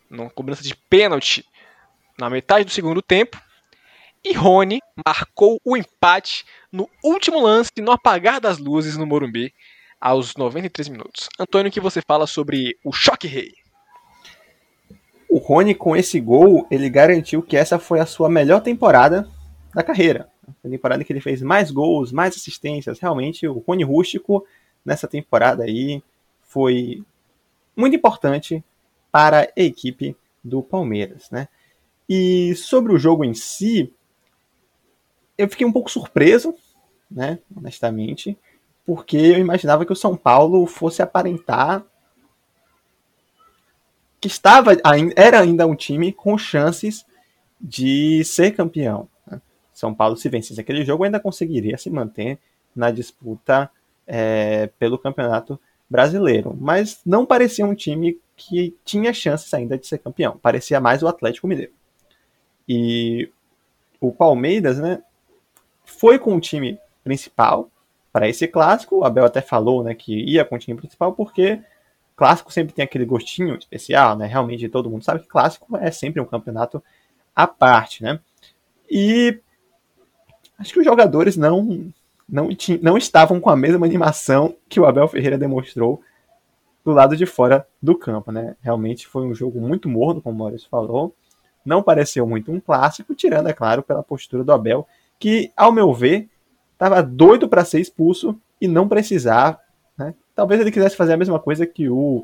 [0.09, 1.45] numa cobrança de pênalti
[2.17, 3.37] na metade do segundo tempo.
[4.23, 9.53] E Rony marcou o empate no último lance, no apagar das luzes no Morumbi,
[9.99, 11.29] aos 93 minutos.
[11.37, 13.51] Antônio, o que você fala sobre o choque rei?
[15.29, 19.29] O Rony, com esse gol, ele garantiu que essa foi a sua melhor temporada
[19.73, 20.29] da carreira.
[20.63, 22.99] A temporada que ele fez mais gols, mais assistências.
[22.99, 24.45] Realmente, o Rony Rústico,
[24.83, 26.03] nessa temporada aí,
[26.41, 27.03] foi
[27.75, 28.63] muito importante
[29.11, 31.47] para a equipe do Palmeiras, né?
[32.07, 33.91] E sobre o jogo em si,
[35.37, 36.53] eu fiquei um pouco surpreso,
[37.09, 38.37] né, honestamente,
[38.85, 41.83] porque eu imaginava que o São Paulo fosse aparentar
[44.21, 44.71] que estava
[45.15, 47.05] era ainda um time com chances
[47.59, 49.07] de ser campeão.
[49.75, 52.39] São Paulo, se vencesse aquele jogo, ainda conseguiria se manter
[52.75, 53.69] na disputa
[54.07, 55.59] é, pelo campeonato
[55.89, 56.57] brasileiro.
[56.59, 60.37] Mas não parecia um time que tinha chances ainda de ser campeão.
[60.37, 61.73] Parecia mais o Atlético Mineiro.
[62.67, 63.29] E
[63.99, 65.03] o Palmeiras, né,
[65.83, 67.69] foi com o time principal
[68.11, 68.99] para esse clássico.
[68.99, 71.61] O Abel até falou, né, que ia com o time principal porque
[72.15, 74.25] clássico sempre tem aquele gostinho especial, né?
[74.25, 76.81] Realmente todo mundo sabe que clássico é sempre um campeonato
[77.35, 78.19] à parte, né?
[78.89, 79.39] E
[80.57, 81.91] acho que os jogadores não
[82.27, 82.49] não,
[82.81, 86.01] não estavam com a mesma animação que o Abel Ferreira demonstrou
[86.83, 88.55] do lado de fora do campo, né?
[88.61, 91.13] Realmente foi um jogo muito morno, como o Maurício falou.
[91.63, 94.87] Não pareceu muito um clássico, tirando, é claro, pela postura do Abel,
[95.19, 96.29] que, ao meu ver,
[96.73, 99.59] estava doido para ser expulso e não precisar
[99.97, 100.13] né?
[100.33, 102.23] Talvez ele quisesse fazer a mesma coisa que o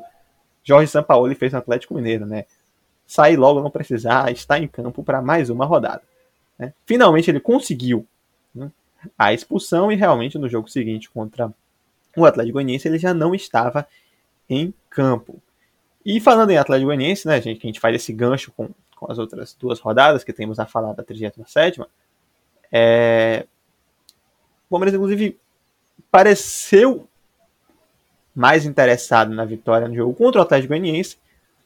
[0.62, 2.44] Jorge Sampaoli fez no Atlético Mineiro, né?
[3.06, 6.02] Sair logo, não precisar, estar em campo para mais uma rodada.
[6.58, 6.72] Né?
[6.86, 8.06] Finalmente ele conseguiu
[8.54, 8.70] né,
[9.18, 11.52] a expulsão e realmente no jogo seguinte contra
[12.16, 13.86] o Atlético Goianiense ele já não estava
[14.48, 15.42] em campo.
[16.04, 19.10] E falando em Atlético Goianiense, né, gente, que a gente faz esse gancho com, com
[19.10, 21.86] as outras duas rodadas que temos a falar da 37ª,
[22.70, 23.46] é...
[24.66, 25.38] o Palmeiras, inclusive,
[26.10, 27.08] pareceu
[28.34, 31.18] mais interessado na vitória no jogo contra o Atlético Goianiense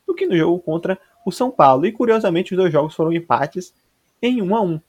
[0.07, 1.87] do que no jogo contra o São Paulo.
[1.87, 3.73] E curiosamente os dois jogos foram empates
[4.21, 4.81] em 1 a 1.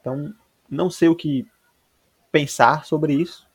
[0.00, 0.34] Então,
[0.68, 1.46] não sei o que
[2.30, 3.46] pensar sobre isso.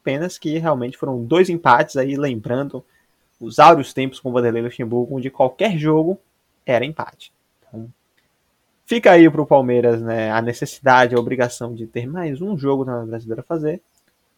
[0.00, 2.84] Apenas que realmente foram dois empates aí, lembrando
[3.40, 6.18] os áureos tempos com o Vanderlei Luxemburgo, onde qualquer jogo
[6.64, 7.32] era empate.
[7.58, 7.90] Então,
[8.86, 12.84] Fica aí para o Palmeiras né, a necessidade, a obrigação de ter mais um jogo
[12.84, 13.80] na Brasileira a fazer,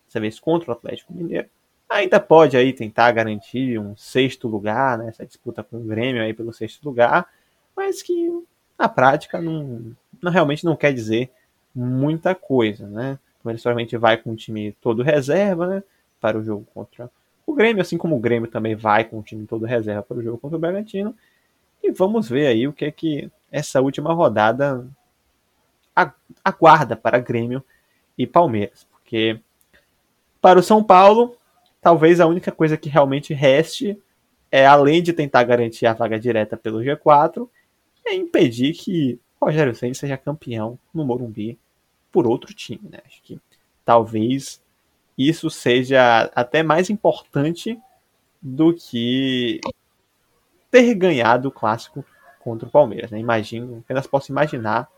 [0.07, 1.49] dessa vez contra o Atlético Mineiro.
[1.88, 6.32] Ainda pode aí tentar garantir um sexto lugar, né, essa disputa com o Grêmio aí
[6.32, 7.28] pelo sexto lugar,
[7.76, 8.30] mas que
[8.78, 11.31] na prática não, não realmente não quer dizer
[11.75, 13.19] muita coisa, né?
[13.41, 15.83] O Palmeiras provavelmente vai com o time todo reserva, né,
[16.21, 17.11] para o jogo contra
[17.47, 20.23] o Grêmio, assim como o Grêmio também vai com o time todo reserva para o
[20.23, 21.14] jogo contra o Bragantino.
[21.83, 24.85] E vamos ver aí o que é que essa última rodada
[26.45, 27.62] aguarda para Grêmio
[28.19, 28.85] e Palmeiras.
[28.91, 29.39] Porque
[30.41, 31.37] para o São Paulo,
[31.81, 33.97] talvez a única coisa que realmente reste
[34.51, 37.49] é, além de tentar garantir a vaga direta pelo G4,
[38.05, 41.59] é impedir que Rogério Senna seja campeão no Morumbi
[42.11, 42.89] por outro time.
[42.91, 42.99] Né?
[43.05, 43.41] Acho que
[43.84, 44.62] talvez
[45.16, 47.78] isso seja até mais importante
[48.41, 49.61] do que
[50.70, 52.05] ter ganhado o clássico
[52.41, 53.11] contra o Palmeiras.
[53.11, 53.18] Né?
[53.18, 54.89] Imagino, apenas posso imaginar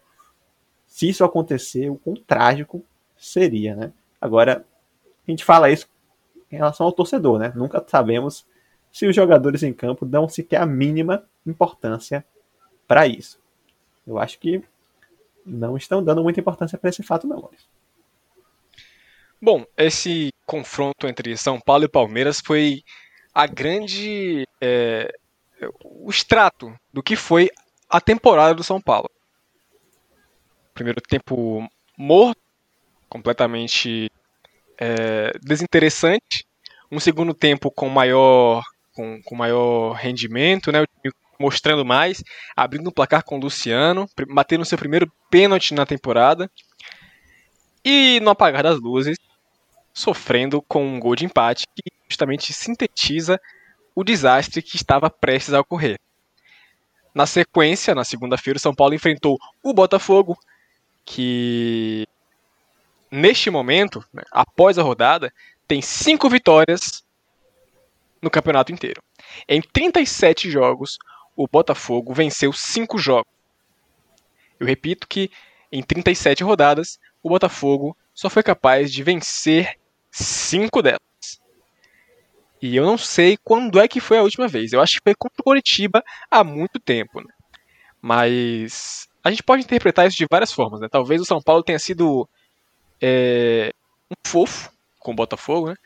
[0.87, 2.85] se isso acontecer, o quão trágico
[3.17, 3.77] seria.
[3.77, 3.93] Né?
[4.21, 4.65] Agora,
[5.27, 5.87] a gente fala isso
[6.51, 7.53] em relação ao torcedor, né?
[7.55, 8.47] Nunca sabemos
[8.91, 12.25] se os jogadores em campo dão sequer a mínima importância
[12.87, 13.39] para isso.
[14.09, 14.63] Eu acho que
[15.45, 17.67] não estão dando muita importância para esse fato, não, Maurício.
[19.41, 22.83] Bom, esse confronto entre São Paulo e Palmeiras foi
[23.35, 24.47] a grande.
[24.61, 25.15] É,
[25.85, 27.51] o extrato do que foi
[27.89, 29.11] a temporada do São Paulo.
[30.75, 32.41] Primeiro tempo morto,
[33.09, 34.11] completamente
[34.79, 36.47] é, desinteressante.
[36.91, 38.63] Um segundo tempo com maior,
[38.95, 40.85] com, com maior rendimento, né?
[41.39, 42.23] Mostrando mais,
[42.57, 46.51] abrindo o placar com o Luciano, batendo seu primeiro pênalti na temporada.
[47.85, 49.17] E no apagar das luzes,
[49.95, 53.41] sofrendo com um gol de empate que justamente sintetiza
[53.95, 55.99] o desastre que estava prestes a ocorrer.
[57.15, 60.39] Na sequência, na segunda-feira, o São Paulo enfrentou o Botafogo,
[61.05, 62.07] que
[63.11, 65.33] neste momento, né, após a rodada,
[65.67, 67.05] tem cinco vitórias
[68.23, 69.03] no campeonato inteiro.
[69.49, 70.99] Em 37 jogos,
[71.39, 73.33] o Botafogo venceu cinco jogos.
[74.59, 75.31] Eu repito que
[75.71, 79.79] em 37 rodadas, o Botafogo só foi capaz de vencer
[80.11, 80.99] cinco delas.
[82.61, 84.73] E eu não sei quando é que foi a última vez.
[84.73, 87.21] Eu acho que foi contra o Coritiba há muito tempo.
[87.21, 87.33] Né?
[88.03, 90.81] Mas a gente pode interpretar isso de várias formas.
[90.81, 90.89] Né?
[90.91, 92.29] Talvez o São Paulo tenha sido
[93.01, 93.73] é,
[94.11, 95.69] um fofo com o Botafogo.
[95.69, 95.77] Né?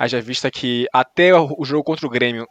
[0.00, 2.44] Haja vista que até o jogo contra o Grêmio,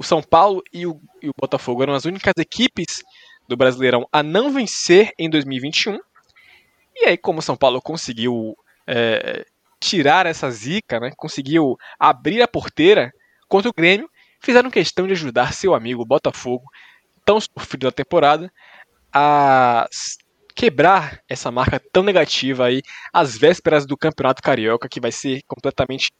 [0.00, 3.04] o São Paulo e o, e o Botafogo eram as únicas equipes
[3.46, 6.00] do Brasileirão a não vencer em 2021.
[6.96, 9.44] E aí, como o São Paulo conseguiu é,
[9.78, 13.12] tirar essa zica, né, conseguiu abrir a porteira
[13.46, 14.08] contra o Grêmio,
[14.40, 16.64] fizeram questão de ajudar seu amigo Botafogo,
[17.22, 18.50] tão sofrido da temporada,
[19.12, 19.86] a
[20.54, 22.80] quebrar essa marca tão negativa aí
[23.12, 26.10] às vésperas do Campeonato Carioca, que vai ser completamente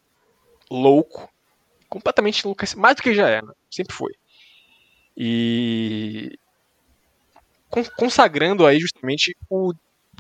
[0.71, 1.31] louco.
[1.89, 3.53] Completamente louco, mais do que já é, né?
[3.71, 4.13] Sempre foi.
[5.17, 6.39] E
[7.97, 9.73] consagrando aí justamente o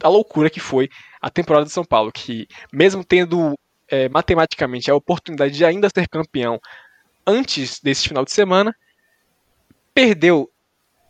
[0.02, 0.88] a loucura que foi
[1.20, 3.54] a temporada de São Paulo, que mesmo tendo
[3.88, 6.58] é, matematicamente a oportunidade de ainda ser campeão
[7.26, 8.74] antes desse final de semana,
[9.92, 10.50] perdeu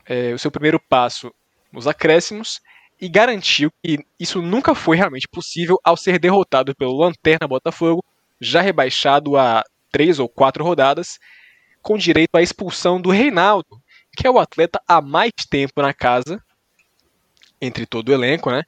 [0.06, 1.32] é, o seu primeiro passo
[1.72, 2.60] nos acréscimos
[3.00, 8.04] e garantiu que isso nunca foi realmente possível ao ser derrotado pelo Lanterna Botafogo,
[8.40, 11.18] já rebaixado a três ou quatro rodadas,
[11.82, 13.80] com direito à expulsão do Reinaldo,
[14.16, 16.42] que é o atleta há mais tempo na casa,
[17.60, 18.64] entre todo o elenco, né?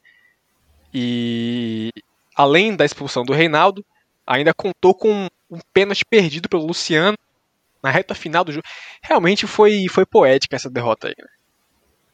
[0.92, 1.90] E
[2.34, 3.84] além da expulsão do Reinaldo,
[4.26, 7.16] ainda contou com um pênalti perdido pelo Luciano
[7.82, 8.66] na reta final do jogo.
[9.02, 11.14] Realmente foi, foi poética essa derrota aí.
[11.18, 11.28] Né?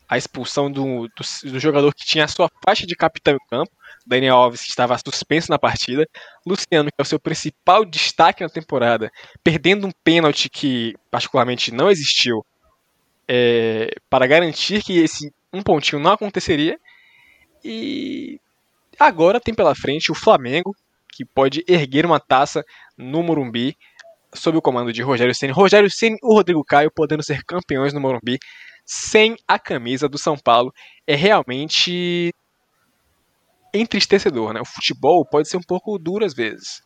[0.08, 3.70] A expulsão do, do, do, jogador que tinha a sua faixa de capitão em campo,
[4.08, 6.08] Daniel Alves, que estava suspenso na partida,
[6.46, 9.10] Luciano, que é o seu principal destaque na temporada,
[9.44, 12.44] perdendo um pênalti que particularmente não existiu,
[13.28, 16.78] é, para garantir que esse um pontinho não aconteceria.
[17.64, 18.40] E
[18.98, 20.74] Agora tem pela frente o Flamengo,
[21.12, 22.64] que pode erguer uma taça
[22.96, 23.76] no Morumbi
[24.34, 25.52] sob o comando de Rogério Ceni.
[25.52, 28.38] Rogério Ceni e o Rodrigo Caio podendo ser campeões no Morumbi
[28.84, 30.72] sem a camisa do São Paulo
[31.06, 32.32] é realmente
[33.72, 34.60] entristecedor, né?
[34.60, 36.82] O futebol pode ser um pouco duro às vezes.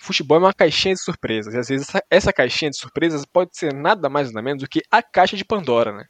[0.00, 3.24] O futebol é uma caixinha de surpresas, e às vezes essa, essa caixinha de surpresas
[3.24, 6.04] pode ser nada mais nada menos do que a caixa de Pandora, né?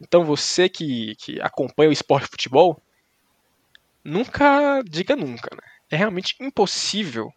[0.00, 2.80] Então você que, que acompanha o esporte de futebol,
[4.04, 5.54] nunca diga nunca.
[5.54, 5.62] Né?
[5.90, 7.32] É realmente impossível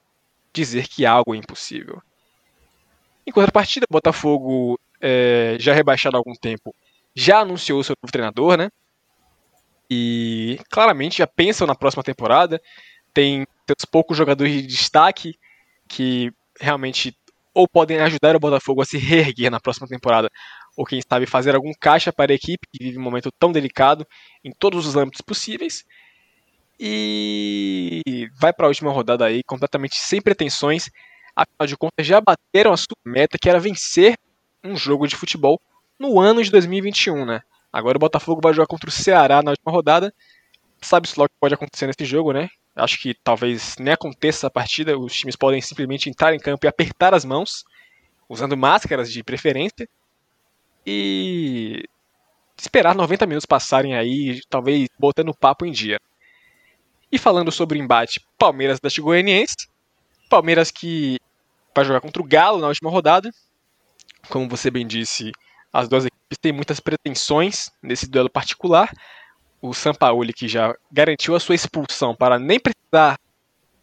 [0.53, 2.01] dizer que algo é impossível.
[3.25, 6.75] Em contrapartida, o Botafogo, é, já rebaixado há algum tempo,
[7.15, 8.69] já anunciou seu novo treinador, né?
[9.94, 12.62] E claramente já pensam na próxima temporada.
[13.14, 15.38] Tem seus poucos jogadores de destaque
[15.89, 17.14] que realmente
[17.54, 20.30] ou podem ajudar o Botafogo a se reerguer na próxima temporada,
[20.78, 24.08] ou quem sabe fazer algum caixa para a equipe que vive um momento tão delicado
[24.42, 25.84] em todos os âmbitos possíveis.
[26.80, 30.89] E vai para a última rodada aí completamente sem pretensões.
[31.36, 34.18] Afinal de contas, já bateram a sua meta, que era vencer
[34.64, 35.60] um jogo de futebol
[36.00, 37.42] no ano de 2021, né?
[37.72, 40.13] Agora o Botafogo vai jogar contra o Ceará na última rodada.
[40.82, 42.49] Sabe-se logo o que pode acontecer nesse jogo, né?
[42.76, 46.69] Acho que talvez nem aconteça a partida, os times podem simplesmente entrar em campo e
[46.69, 47.63] apertar as mãos,
[48.30, 49.88] usando máscaras de preferência,
[50.86, 51.84] e
[52.57, 55.99] esperar 90 minutos passarem aí, talvez botando o papo em dia.
[57.11, 59.67] E falando sobre o embate Palmeiras da Goianiense,
[60.30, 61.17] Palmeiras que
[61.76, 63.30] vai jogar contra o Galo na última rodada.
[64.30, 65.32] Como você bem disse,
[65.74, 68.91] as duas equipes têm muitas pretensões nesse duelo particular,
[69.61, 73.19] o Sampaoli, que já garantiu a sua expulsão para nem precisar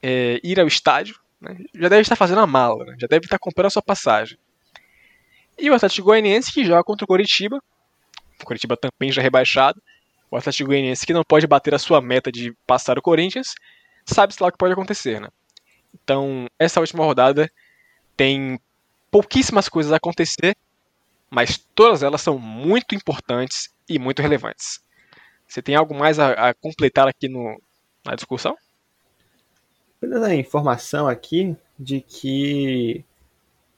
[0.02, 3.38] é, ir ao estádio, né, já deve estar fazendo a mala, né, já deve estar
[3.38, 4.38] comprando a sua passagem.
[5.58, 7.62] E o Atlético Goianiense, que joga contra o Coritiba,
[8.40, 9.80] o Coritiba também já rebaixado,
[10.30, 13.54] o Atlético Goianiense que não pode bater a sua meta de passar o Corinthians,
[14.04, 15.28] sabe-se lá o que pode acontecer, né?
[15.94, 17.50] Então, essa última rodada
[18.16, 18.60] tem
[19.10, 20.56] pouquíssimas coisas a acontecer,
[21.30, 24.80] mas todas elas são muito importantes e muito relevantes.
[25.46, 27.60] Você tem algo mais a, a completar aqui no,
[28.04, 28.56] na discussão?
[29.96, 33.04] Apenas a informação aqui de que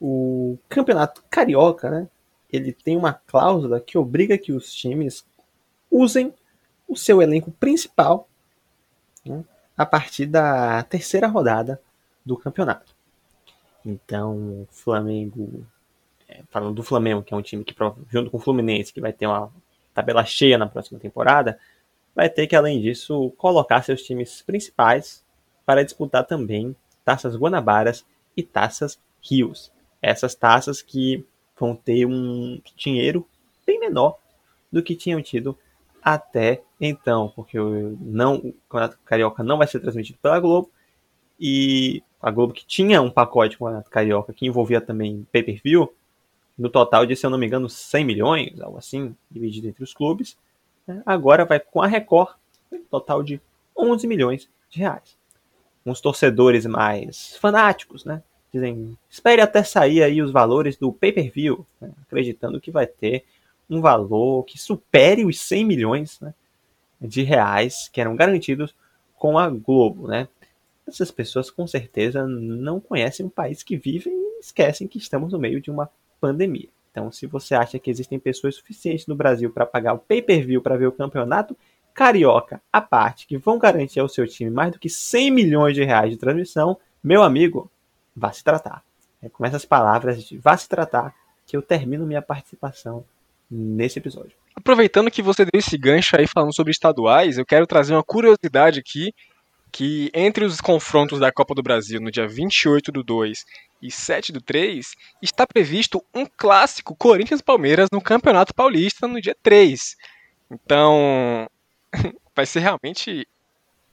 [0.00, 2.08] o campeonato carioca, né,
[2.52, 5.24] ele tem uma cláusula que obriga que os times
[5.90, 6.34] usem
[6.88, 8.28] o seu elenco principal
[9.24, 9.44] né,
[9.76, 11.80] a partir da terceira rodada
[12.24, 12.94] do campeonato.
[13.84, 15.66] Então, o Flamengo,
[16.50, 17.74] falando do Flamengo, que é um time que,
[18.08, 19.50] junto com o Fluminense, que vai ter uma
[19.94, 21.58] tabela cheia na próxima temporada,
[22.14, 25.24] vai ter que, além disso, colocar seus times principais
[25.64, 26.74] para disputar também
[27.04, 28.04] taças Guanabaras
[28.36, 29.72] e taças Rios.
[30.02, 31.24] Essas taças que
[31.58, 33.26] vão ter um dinheiro
[33.66, 34.18] bem menor
[34.72, 35.56] do que tinham tido
[36.02, 40.70] até então, porque não, o Campeonato Carioca não vai ser transmitido pela Globo
[41.38, 45.92] e a Globo que tinha um pacote com o Campeonato Carioca que envolvia também pay-per-view,
[46.60, 49.94] no total de, se eu não me engano, 100 milhões, algo assim, dividido entre os
[49.94, 50.36] clubes.
[50.86, 51.02] Né?
[51.06, 52.36] Agora vai com a Record,
[52.70, 53.40] um total de
[53.76, 55.16] 11 milhões de reais.
[55.86, 58.22] Uns torcedores mais fanáticos, né?
[58.52, 61.90] Dizem, espere até sair aí os valores do pay-per-view, né?
[62.02, 63.24] acreditando que vai ter
[63.68, 66.34] um valor que supere os 100 milhões né?
[67.00, 68.74] de reais que eram garantidos
[69.16, 70.28] com a Globo, né?
[70.86, 75.38] Essas pessoas com certeza não conhecem o país que vivem e esquecem que estamos no
[75.38, 75.88] meio de uma
[76.20, 76.68] pandemia.
[76.90, 80.76] Então, se você acha que existem pessoas suficientes no Brasil para pagar o pay-per-view para
[80.76, 81.56] ver o campeonato
[81.94, 85.84] carioca à parte, que vão garantir ao seu time mais do que 100 milhões de
[85.84, 87.70] reais de transmissão, meu amigo,
[88.14, 88.82] vá se tratar.
[89.22, 91.14] É com essas palavras de vá se tratar
[91.46, 93.04] que eu termino minha participação
[93.50, 94.32] nesse episódio.
[94.54, 98.80] Aproveitando que você deu esse gancho aí falando sobre estaduais, eu quero trazer uma curiosidade
[98.80, 99.12] aqui
[99.72, 103.44] que entre os confrontos da Copa do Brasil no dia 28 do 2
[103.82, 109.96] e 7 do 3, está previsto um clássico Corinthians-Palmeiras no Campeonato Paulista no dia 3.
[110.50, 111.48] Então,
[112.34, 113.26] vai ser realmente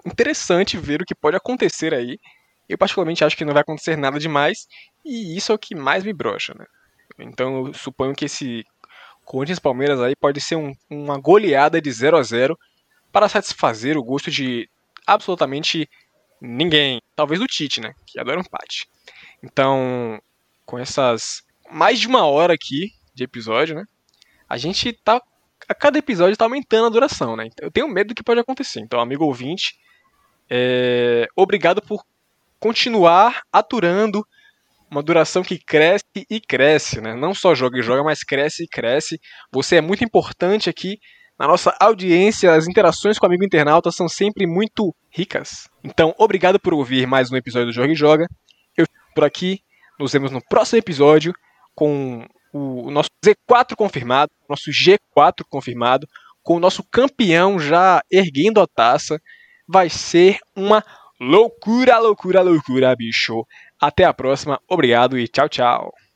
[0.05, 2.19] interessante ver o que pode acontecer aí.
[2.67, 4.67] Eu particularmente acho que não vai acontecer nada demais,
[5.05, 6.65] e isso é o que mais me brocha, né?
[7.19, 8.65] Então eu suponho que esse
[9.25, 12.57] Corinthians-Palmeiras aí pode ser um, uma goleada de 0 a 0
[13.11, 14.69] para satisfazer o gosto de
[15.05, 15.89] absolutamente
[16.41, 17.01] ninguém.
[17.15, 17.93] Talvez o Tite, né?
[18.05, 18.87] Que adora um empate.
[19.43, 20.21] Então,
[20.65, 23.83] com essas mais de uma hora aqui de episódio, né?
[24.47, 25.21] A gente tá.
[25.67, 27.49] A cada episódio tá aumentando a duração, né?
[27.59, 28.79] Eu tenho medo do que pode acontecer.
[28.79, 29.75] Então, amigo ouvinte,
[30.49, 31.27] é...
[31.35, 32.03] obrigado por
[32.59, 34.25] continuar aturando
[34.89, 37.13] uma duração que cresce e cresce, né?
[37.15, 39.19] Não só joga e joga, mas cresce e cresce.
[39.51, 40.97] Você é muito importante aqui
[41.37, 45.67] na nossa audiência, as interações com o amigo internauta são sempre muito ricas.
[45.83, 48.27] Então, obrigado por ouvir mais um episódio do Joga e Joga.
[49.17, 49.61] Por aqui,
[49.99, 51.33] nos vemos no próximo episódio
[51.73, 56.07] com o, nosso Z4 confirmado, nosso G4 confirmado,
[56.43, 59.19] com o nosso campeão já erguendo a taça.
[59.67, 60.83] Vai ser uma
[61.19, 63.43] loucura, loucura, loucura, bicho.
[63.81, 65.91] Até a próxima, obrigado e tchau, tchau.